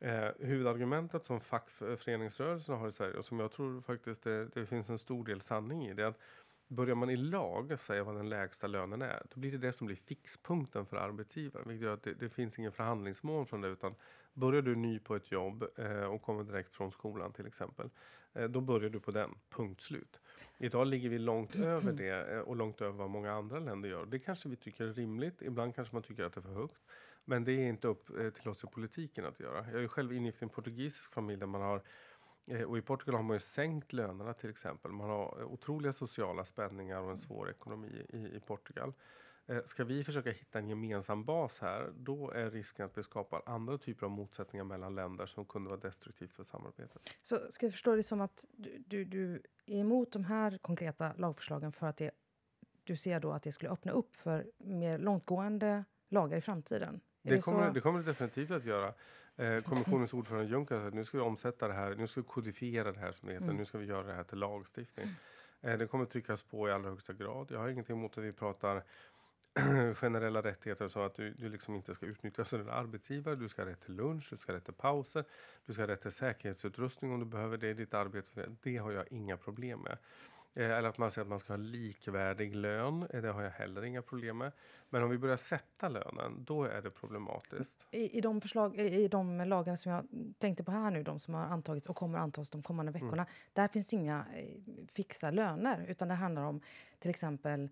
Eh, 0.00 0.30
huvudargumentet 0.38 1.24
som 1.24 1.40
fackföreningsrörelsen 1.40 2.74
har 2.74 2.88
i 2.88 2.92
Sverige 2.92 3.16
och 3.16 3.24
som 3.24 3.40
jag 3.40 3.52
tror 3.52 3.80
faktiskt 3.80 4.22
det, 4.22 4.48
det 4.48 4.66
finns 4.66 4.88
en 4.88 4.98
stor 4.98 5.24
del 5.24 5.40
sanning 5.40 5.86
i 5.86 5.94
det 5.94 6.02
är 6.02 6.06
att 6.06 6.18
Börjar 6.68 6.94
man 6.94 7.10
i 7.10 7.16
lag 7.16 7.80
säga 7.80 8.04
vad 8.04 8.16
den 8.16 8.28
lägsta 8.28 8.66
lönen 8.66 9.02
är, 9.02 9.22
då 9.34 9.40
blir 9.40 9.52
det 9.52 9.58
det 9.58 9.72
som 9.72 9.86
blir 9.86 9.96
fixpunkten 9.96 10.86
för 10.86 10.96
arbetsgivaren. 10.96 11.68
Vilket 11.68 11.84
gör 11.84 11.94
att 11.94 12.02
det, 12.02 12.14
det 12.14 12.28
finns 12.28 12.58
ingen 12.58 12.72
förhandlingsmål 12.72 13.46
från 13.46 13.60
det, 13.60 13.68
utan 13.68 13.94
börjar 14.34 14.62
du 14.62 14.76
ny 14.76 14.98
på 14.98 15.16
ett 15.16 15.32
jobb 15.32 15.64
eh, 15.76 16.02
och 16.02 16.22
kommer 16.22 16.44
direkt 16.44 16.74
från 16.74 16.90
skolan 16.90 17.32
till 17.32 17.46
exempel, 17.46 17.90
eh, 18.32 18.44
då 18.44 18.60
börjar 18.60 18.90
du 18.90 19.00
på 19.00 19.10
den, 19.10 19.30
punkt 19.50 19.80
slut. 19.80 20.20
Idag 20.58 20.86
ligger 20.86 21.08
vi 21.08 21.18
långt 21.18 21.56
över 21.56 21.92
det 21.92 22.34
eh, 22.34 22.40
och 22.40 22.56
långt 22.56 22.80
över 22.80 22.92
vad 22.92 23.10
många 23.10 23.32
andra 23.32 23.58
länder 23.58 23.88
gör. 23.88 24.06
Det 24.06 24.18
kanske 24.18 24.48
vi 24.48 24.56
tycker 24.56 24.84
är 24.84 24.92
rimligt, 24.92 25.42
ibland 25.42 25.74
kanske 25.74 25.94
man 25.94 26.02
tycker 26.02 26.24
att 26.24 26.32
det 26.32 26.40
är 26.40 26.42
för 26.42 26.54
högt. 26.54 26.80
Men 27.24 27.44
det 27.44 27.52
är 27.52 27.68
inte 27.68 27.88
upp 27.88 28.18
eh, 28.18 28.30
till 28.30 28.48
oss 28.48 28.64
i 28.64 28.66
politiken 28.66 29.24
att 29.24 29.40
göra. 29.40 29.66
Jag 29.72 29.82
är 29.82 29.88
själv 29.88 30.12
ingift 30.12 30.42
i 30.42 30.44
en 30.44 30.48
portugisisk 30.48 31.12
familj 31.12 31.40
där 31.40 31.46
man 31.46 31.60
har 31.60 31.82
och 32.66 32.78
i 32.78 32.82
Portugal 32.82 33.14
har 33.14 33.22
man 33.22 33.36
ju 33.36 33.40
sänkt 33.40 33.92
lönerna 33.92 34.34
till 34.34 34.50
exempel. 34.50 34.90
Man 34.90 35.10
har 35.10 35.44
otroliga 35.44 35.92
sociala 35.92 36.44
spänningar 36.44 37.00
och 37.00 37.10
en 37.10 37.18
svår 37.18 37.50
ekonomi 37.50 38.06
i, 38.08 38.16
i 38.36 38.40
Portugal. 38.40 38.92
Eh, 39.48 39.64
ska 39.64 39.84
vi 39.84 40.04
försöka 40.04 40.30
hitta 40.30 40.58
en 40.58 40.68
gemensam 40.68 41.24
bas 41.24 41.60
här, 41.60 41.92
då 41.96 42.30
är 42.30 42.50
risken 42.50 42.86
att 42.86 42.98
vi 42.98 43.02
skapar 43.02 43.42
andra 43.46 43.78
typer 43.78 44.06
av 44.06 44.12
motsättningar 44.12 44.64
mellan 44.64 44.94
länder 44.94 45.26
som 45.26 45.44
kunde 45.44 45.70
vara 45.70 45.80
destruktivt 45.80 46.32
för 46.32 46.42
samarbetet. 46.42 47.02
Så 47.22 47.38
ska 47.50 47.66
jag 47.66 47.72
förstå 47.72 47.94
det 47.94 48.02
som 48.02 48.20
att 48.20 48.46
du, 48.56 48.84
du, 48.86 49.04
du 49.04 49.42
är 49.66 49.80
emot 49.80 50.12
de 50.12 50.24
här 50.24 50.58
konkreta 50.58 51.12
lagförslagen 51.16 51.72
för 51.72 51.86
att 51.86 51.96
det, 51.96 52.10
du 52.84 52.96
ser 52.96 53.20
då 53.20 53.32
att 53.32 53.42
det 53.42 53.52
skulle 53.52 53.70
öppna 53.70 53.92
upp 53.92 54.16
för 54.16 54.50
mer 54.58 54.98
långtgående 54.98 55.84
lagar 56.08 56.38
i 56.38 56.40
framtiden? 56.40 57.00
Det, 57.22 57.34
det, 57.34 57.40
kommer, 57.40 57.70
det 57.70 57.80
kommer 57.80 57.98
det 57.98 58.04
definitivt 58.04 58.50
att 58.50 58.64
göra. 58.64 58.94
Eh, 59.38 59.62
kommissionens 59.62 60.14
ordförande 60.14 60.50
Juncker 60.50 60.80
sa 60.80 60.86
att 60.86 60.94
nu 60.94 61.04
ska 61.04 61.18
vi 61.18 61.24
omsätta 61.24 61.68
det 61.68 61.74
här, 61.74 61.94
nu 61.94 62.06
ska 62.06 62.20
vi 62.20 62.26
kodifiera 62.26 62.92
det 62.92 62.98
här 62.98 63.12
som 63.12 63.28
det 63.28 63.34
heter, 63.34 63.44
mm. 63.44 63.56
nu 63.56 63.64
ska 63.64 63.78
vi 63.78 63.86
göra 63.86 64.06
det 64.06 64.12
här 64.12 64.24
till 64.24 64.38
lagstiftning. 64.38 65.08
Eh, 65.60 65.78
det 65.78 65.86
kommer 65.86 66.04
tryckas 66.04 66.42
på 66.42 66.68
i 66.68 66.72
allra 66.72 66.90
högsta 66.90 67.12
grad. 67.12 67.50
Jag 67.50 67.58
har 67.58 67.68
ingenting 67.68 67.96
emot 67.96 68.18
att 68.18 68.24
vi 68.24 68.32
pratar 68.32 68.82
generella 69.94 70.42
rättigheter 70.42 70.88
så 70.88 71.02
att 71.02 71.14
du, 71.14 71.30
du 71.30 71.48
liksom 71.48 71.74
inte 71.74 71.94
ska 71.94 72.06
utnyttjas 72.06 72.52
av 72.52 72.58
din 72.58 72.68
arbetsgivare. 72.68 73.36
Du 73.36 73.48
ska 73.48 73.62
ha 73.62 73.70
rätt 73.70 73.80
till 73.80 73.94
lunch, 73.94 74.28
du 74.30 74.36
ska 74.36 74.52
ha 74.52 74.56
rätt 74.56 74.64
till 74.64 74.74
pauser, 74.74 75.24
du 75.66 75.72
ska 75.72 75.82
ha 75.82 75.88
rätt 75.88 76.02
till 76.02 76.12
säkerhetsutrustning 76.12 77.12
om 77.12 77.20
du 77.20 77.26
behöver 77.26 77.56
det 77.56 77.70
i 77.70 77.74
ditt 77.74 77.94
arbete. 77.94 78.56
Det 78.62 78.76
har 78.76 78.92
jag 78.92 79.12
inga 79.12 79.36
problem 79.36 79.80
med. 79.80 79.98
Eh, 80.58 80.70
eller 80.70 80.88
att 80.88 80.98
man 80.98 81.10
säger 81.10 81.24
att 81.24 81.28
man 81.28 81.38
ska 81.38 81.52
ha 81.52 81.58
likvärdig 81.58 82.54
lön. 82.54 83.06
Eh, 83.10 83.22
det 83.22 83.32
har 83.32 83.42
jag 83.42 83.50
heller 83.50 83.84
inga 83.84 84.02
problem 84.02 84.38
med. 84.38 84.52
Men 84.90 85.02
om 85.02 85.10
vi 85.10 85.18
börjar 85.18 85.36
sätta 85.36 85.88
lönen, 85.88 86.44
då 86.44 86.64
är 86.64 86.82
det 86.82 86.90
problematiskt. 86.90 87.86
I, 87.90 88.18
i, 88.18 88.20
de, 88.20 88.40
förslag, 88.40 88.76
i 88.76 89.08
de 89.08 89.38
lagarna 89.38 89.76
som 89.76 89.92
jag 89.92 90.06
tänkte 90.38 90.64
på 90.64 90.70
här 90.70 90.90
nu, 90.90 91.02
de 91.02 91.20
som 91.20 91.34
har 91.34 91.44
antagits 91.44 91.88
och 91.88 91.96
kommer 91.96 92.18
antas 92.18 92.50
de 92.50 92.62
kommande 92.62 92.90
mm. 92.90 93.02
veckorna, 93.02 93.22
mm. 93.22 93.34
där 93.52 93.68
finns 93.68 93.88
det 93.88 93.96
inga 93.96 94.26
eh, 94.34 94.46
fixa 94.88 95.30
löner. 95.30 95.86
Utan 95.88 96.08
det 96.08 96.14
handlar 96.14 96.42
om 96.42 96.60
till 96.98 97.10
exempel 97.10 97.68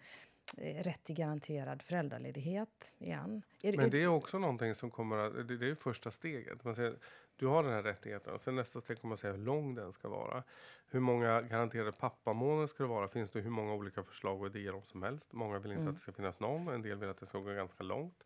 rätt 0.57 1.05
till 1.05 1.15
garanterad 1.15 1.83
föräldraledighet 1.83 2.95
igen. 2.99 3.43
Men 3.63 3.91
det 3.91 4.03
är 4.03 4.07
också 4.07 4.39
någonting 4.39 4.75
som 4.75 4.91
kommer 4.91 5.17
att, 5.17 5.49
det 5.49 5.71
är 5.71 5.75
första 5.75 6.11
steget. 6.11 6.65
Man 6.65 6.75
säger, 6.75 6.97
du 7.37 7.47
har 7.47 7.63
den 7.63 7.73
här 7.73 7.83
rättigheten. 7.83 8.33
Och 8.33 8.41
sen 8.41 8.55
nästa 8.55 8.81
steg 8.81 9.01
kommer 9.01 9.11
man 9.11 9.17
säga 9.17 9.33
hur 9.33 9.45
lång 9.45 9.75
den 9.75 9.93
ska 9.93 10.09
vara. 10.09 10.43
Hur 10.91 11.01
många 11.01 11.43
garanterade 11.43 11.93
pappamånader 11.93 12.67
ska 12.67 12.83
det 12.83 12.89
vara? 12.89 13.09
Finns 13.09 13.31
det 13.31 13.41
hur 13.41 13.51
många 13.51 13.75
olika 13.75 14.03
förslag 14.03 14.41
och 14.41 14.47
idéer 14.47 14.75
om 14.75 14.83
som 14.83 15.03
helst? 15.03 15.33
Många 15.33 15.59
vill 15.59 15.71
inte 15.71 15.81
mm. 15.81 15.89
att 15.89 15.97
det 15.97 16.03
ska 16.03 16.13
finnas 16.13 16.41
någon. 16.41 16.69
En 16.69 16.83
del 16.83 16.99
vill 16.99 17.09
att 17.09 17.21
det 17.21 17.27
ska 17.27 17.39
gå 17.39 17.53
ganska 17.53 17.85
långt. 17.85 18.25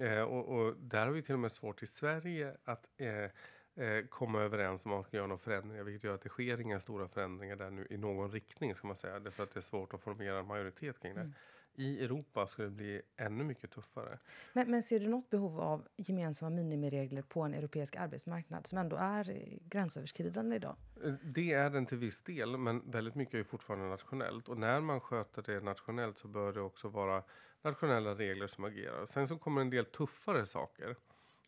Eh, 0.00 0.22
och, 0.22 0.48
och, 0.48 0.76
där 0.76 1.06
har 1.06 1.12
vi 1.12 1.22
till 1.22 1.34
och 1.34 1.40
med 1.40 1.52
svårt 1.52 1.82
i 1.82 1.86
Sverige 1.86 2.56
att 2.64 2.86
eh, 2.96 3.86
eh, 3.86 4.04
komma 4.08 4.40
överens 4.40 4.84
om 4.84 4.90
man 4.90 5.04
ska 5.04 5.16
göra 5.16 5.26
några 5.26 5.38
förändringar. 5.38 5.84
Vilket 5.84 6.04
gör 6.04 6.14
att 6.14 6.22
det 6.22 6.28
sker 6.28 6.60
inga 6.60 6.80
stora 6.80 7.08
förändringar 7.08 7.56
där 7.56 7.70
nu 7.70 7.86
i 7.90 7.96
någon 7.96 8.30
riktning 8.30 8.74
ska 8.74 8.86
man 8.86 8.96
säga. 8.96 9.18
Därför 9.18 9.42
att 9.42 9.54
det 9.54 9.60
är 9.60 9.62
svårt 9.62 9.94
att 9.94 10.00
formera 10.00 10.38
en 10.38 10.46
majoritet 10.46 11.00
kring 11.00 11.14
det. 11.14 11.20
Mm 11.20 11.34
i 11.74 12.04
Europa 12.04 12.46
skulle 12.46 12.68
det 12.68 12.74
bli 12.74 13.02
ännu 13.16 13.44
mycket 13.44 13.70
tuffare. 13.70 14.18
Men, 14.52 14.70
men, 14.70 14.82
ser 14.82 15.00
du 15.00 15.08
något 15.08 15.30
behov 15.30 15.60
av 15.60 15.88
gemensamma 15.96 16.50
minimiregler 16.50 17.22
på 17.22 17.42
en 17.42 17.54
europeisk 17.54 17.96
arbetsmarknad 17.96 18.66
som 18.66 18.78
ändå 18.78 18.96
är 18.96 19.58
gränsöverskridande 19.68 20.56
idag? 20.56 20.76
Eh, 21.04 21.12
det 21.22 21.52
är 21.52 21.70
den 21.70 21.86
till 21.86 21.98
viss 21.98 22.22
del, 22.22 22.56
men 22.56 22.90
väldigt 22.90 23.14
mycket 23.14 23.34
är 23.34 23.44
fortfarande 23.44 23.86
nationellt. 23.86 24.48
Och 24.48 24.58
när 24.58 24.80
man 24.80 25.00
sköter 25.00 25.42
det 25.42 25.60
nationellt 25.60 26.18
så 26.18 26.28
bör 26.28 26.52
det 26.52 26.60
också 26.60 26.88
vara 26.88 27.22
nationella 27.62 28.14
regler 28.14 28.46
som 28.46 28.64
agerar. 28.64 29.06
Sen 29.06 29.28
så 29.28 29.38
kommer 29.38 29.60
en 29.60 29.70
del 29.70 29.84
tuffare 29.84 30.46
saker. 30.46 30.96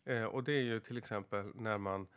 Eh, 0.03 0.23
och 0.23 0.43
det 0.43 0.53
är 0.53 0.63
ju 0.63 0.79
till 0.79 0.97
exempel 0.97 1.51
när 1.55 1.77
man 1.77 2.07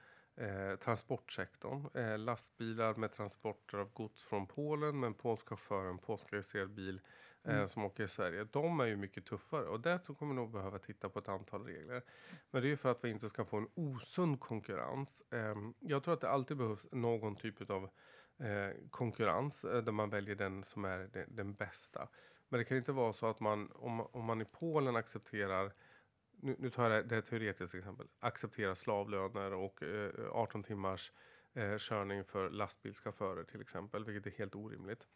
Eh, 0.41 0.77
transportsektorn. 0.77 1.89
Eh, 1.95 2.19
lastbilar 2.19 2.95
med 2.95 3.13
transporter 3.13 3.79
av 3.79 3.93
gods 3.93 4.25
från 4.25 4.47
Polen 4.47 5.01
med 5.01 5.07
en 5.07 5.15
polsk 5.15 5.49
chaufför, 5.49 5.85
en 5.85 5.99
polskregistrerad 5.99 6.71
bil 6.71 7.01
mm. 7.45 7.69
som 7.69 7.85
åker 7.85 8.05
i 8.05 8.09
Sverige. 8.09 8.45
De 8.45 8.81
är 8.81 8.85
ju 8.85 8.97
mycket 8.97 9.27
tuffare 9.27 9.65
och 9.65 9.81
där 9.81 9.99
så 9.99 10.15
kommer 10.15 10.35
vi 10.35 10.37
nog 10.41 10.51
behöva 10.51 10.79
titta 10.79 11.09
på 11.09 11.19
ett 11.19 11.29
antal 11.29 11.65
regler. 11.65 12.03
Men 12.51 12.63
det 12.63 12.69
är 12.69 12.71
ju 12.71 12.77
för 12.77 12.91
att 12.91 13.05
vi 13.05 13.11
inte 13.11 13.29
ska 13.29 13.45
få 13.45 13.57
en 13.57 13.69
osund 13.75 14.41
konkurrens. 14.41 15.23
Eh, 15.33 15.55
jag 15.79 16.03
tror 16.03 16.15
att 16.15 16.21
det 16.21 16.31
alltid 16.31 16.57
behövs 16.57 16.89
någon 16.93 17.37
typ 17.37 17.71
av 17.71 17.91
eh, 18.39 18.77
konkurrens 18.91 19.65
eh, 19.65 19.83
där 19.83 19.93
man 19.93 20.11
väljer 20.11 20.35
den 20.35 20.65
som 20.65 20.85
är 20.85 21.27
den, 21.29 21.55
bästa. 21.55 22.09
Men 22.49 22.59
det 22.59 22.65
kan 22.65 22.77
inte 22.77 22.93
vara 22.93 23.13
så 23.13 23.27
att 23.27 23.41
man 23.41 23.71
om, 23.75 24.01
om 24.01 24.25
man 24.25 24.41
i 24.41 24.45
Polen 24.45 24.97
accepterar 24.97 25.73
nu, 26.43 26.57
nu 26.59 26.71
tar 26.71 26.91
jag 26.91 27.09
det, 27.09 27.17
det 27.17 27.23
teoretiskt 27.23 27.75
exempel, 27.75 28.07
accepterar 28.19 28.75
slavlöner 28.75 29.53
och 29.53 29.83
18 30.31 30.63
timmars 30.63 31.13
körning 31.79 32.25
för 32.25 32.51
lastbilschaufförer 32.51 33.45
till 33.45 33.61
exempel, 33.61 34.05
vilket 34.05 34.33
är 34.33 34.39
helt 34.39 34.55
orimligt. 34.55 35.09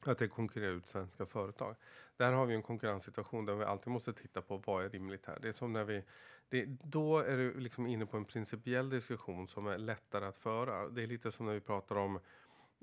Att 0.00 0.18
det 0.18 0.28
konkurrerar 0.28 0.72
ut 0.72 0.86
svenska 0.86 1.26
företag. 1.26 1.76
Där 2.16 2.32
har 2.32 2.46
vi 2.46 2.54
en 2.54 2.62
konkurrenssituation 2.62 3.46
där 3.46 3.54
vi 3.54 3.64
alltid 3.64 3.92
måste 3.92 4.12
titta 4.12 4.42
på 4.42 4.62
vad 4.66 4.84
är 4.84 4.88
rimligt 4.88 5.26
här. 5.26 5.38
Det 5.42 5.48
är 5.48 5.52
som 5.52 5.72
när 5.72 5.84
vi, 5.84 6.02
det, 6.48 6.64
då 6.66 7.18
är 7.18 7.36
du 7.36 7.60
liksom 7.60 7.86
inne 7.86 8.06
på 8.06 8.16
en 8.16 8.24
principiell 8.24 8.90
diskussion 8.90 9.46
som 9.46 9.66
är 9.66 9.78
lättare 9.78 10.26
att 10.26 10.36
föra. 10.36 10.88
Det 10.88 11.02
är 11.02 11.06
lite 11.06 11.32
som 11.32 11.46
när 11.46 11.54
vi 11.54 11.60
pratar 11.60 11.96
om 11.96 12.18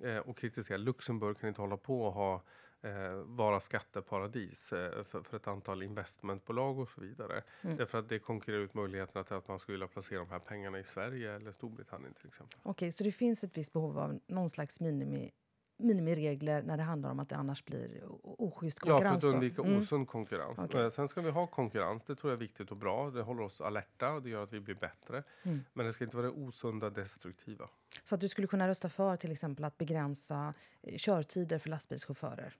eh, 0.03 0.17
och 0.17 0.37
kritiserar 0.37 0.77
Luxemburg 0.77 1.39
kan 1.39 1.47
inte 1.47 1.61
hålla 1.61 1.77
på 1.77 2.05
och 2.05 2.13
ha 2.13 2.41
eh, 2.81 3.13
vara 3.25 3.59
skatteparadis 3.59 4.73
eh, 4.73 5.03
för, 5.03 5.23
för, 5.23 5.37
ett 5.37 5.47
antal 5.47 5.83
investmentbolag 5.83 6.79
och 6.79 6.89
så 6.89 7.01
vidare. 7.01 7.43
Mm. 7.61 7.77
Därför 7.77 7.97
att 7.97 8.09
det 8.09 8.19
konkurrerar 8.19 8.61
ut 8.61 8.73
möjligheterna 8.73 9.23
till 9.23 9.35
att 9.35 9.47
man 9.47 9.59
skulle 9.59 9.73
vilja 9.73 9.87
placera 9.87 10.19
de 10.19 10.29
här 10.29 10.39
pengarna 10.39 10.79
i 10.79 10.83
Sverige 10.83 11.35
eller 11.35 11.51
Storbritannien 11.51 12.13
till 12.13 12.27
exempel. 12.27 12.59
Okej, 12.63 12.71
okay, 12.71 12.91
så 12.91 13.03
det 13.03 13.11
finns 13.11 13.43
ett 13.43 13.57
visst 13.57 13.73
behov 13.73 13.99
av 13.99 14.19
någon 14.27 14.49
slags 14.49 14.81
minimi 14.81 15.31
minimiregler 15.77 16.63
när 16.63 16.77
det 16.77 16.83
handlar 16.83 17.11
om 17.11 17.19
att 17.19 17.29
det 17.29 17.35
annars 17.35 17.65
blir 17.65 18.01
oschysst 18.23 18.79
konkurrens. 18.79 19.13
Ja, 19.13 19.19
för 19.19 19.27
att 19.27 19.33
undvika 19.33 19.61
mm. 19.61 19.77
osund 19.77 20.07
konkurrens. 20.07 20.59
Okay. 20.59 20.89
Sen 20.89 21.07
ska 21.07 21.21
vi 21.21 21.29
ha 21.29 21.47
konkurrens, 21.47 22.03
det 22.03 22.15
tror 22.15 22.31
jag 22.31 22.37
är 22.37 22.39
viktigt 22.39 22.71
och 22.71 22.77
bra. 22.77 23.09
Det 23.09 23.21
håller 23.21 23.43
oss 23.43 23.61
alerta 23.61 24.11
och 24.11 24.21
det 24.21 24.29
gör 24.29 24.43
att 24.43 24.53
vi 24.53 24.59
blir 24.59 24.75
bättre. 24.75 25.23
Mm. 25.43 25.63
Men 25.73 25.85
det 25.85 25.93
ska 25.93 26.03
inte 26.03 26.17
vara 26.17 26.27
det 26.27 26.33
osunda, 26.33 26.89
destruktiva. 26.89 27.69
Så 28.03 28.15
att 28.15 28.21
du 28.21 28.27
skulle 28.27 28.47
kunna 28.47 28.67
rösta 28.67 28.89
för 28.89 29.15
till 29.15 29.31
exempel 29.31 29.65
att 29.65 29.77
begränsa 29.77 30.53
eh, 30.81 30.97
körtider 30.97 31.59
för 31.59 31.69
lastbilschaufförer? 31.69 32.55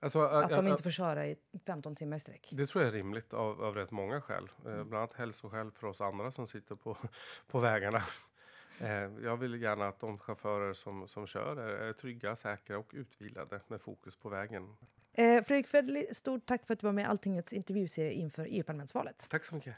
Alltså, 0.00 0.20
att 0.20 0.50
de 0.50 0.66
inte 0.68 0.82
får 0.82 0.90
köra 0.90 1.26
i 1.26 1.36
15 1.66 1.96
timmar 1.96 2.16
i 2.16 2.20
sträck? 2.20 2.48
Det 2.52 2.66
tror 2.66 2.84
jag 2.84 2.88
är 2.88 2.96
rimligt 2.96 3.34
av, 3.34 3.62
av 3.62 3.74
rätt 3.74 3.90
många 3.90 4.20
skäl. 4.20 4.48
Eh, 4.66 4.72
mm. 4.72 4.88
bland 4.88 5.02
annat 5.02 5.14
hälsoskäl 5.14 5.70
för 5.70 5.86
oss 5.86 6.00
andra 6.00 6.30
som 6.30 6.46
sitter 6.46 6.74
på, 6.74 6.96
på 7.46 7.58
vägarna. 7.58 8.02
Eh, 8.78 9.10
jag 9.22 9.36
vill 9.36 9.62
gärna 9.62 9.88
att 9.88 10.00
de 10.00 10.18
chaufförer 10.18 10.74
som, 10.74 11.08
som 11.08 11.26
kör 11.26 11.56
är 11.56 11.92
trygga, 11.92 12.36
säkra 12.36 12.78
och 12.78 12.90
utvilade 12.94 13.60
med 13.68 13.80
fokus 13.80 14.16
på 14.16 14.28
vägen. 14.28 14.76
Eh, 15.12 15.42
Fredrik 15.44 15.68
Federley, 15.68 16.14
stort 16.14 16.46
tack 16.46 16.66
för 16.66 16.74
att 16.74 16.80
du 16.80 16.86
var 16.86 16.92
med 16.92 17.02
i 17.02 17.06
Alltingets 17.06 17.52
intervjuserie 17.52 18.12
inför 18.12 18.46
EU-parlamentsvalet. 18.50 19.26
Tack 19.30 19.44
så 19.44 19.54
mycket. 19.54 19.74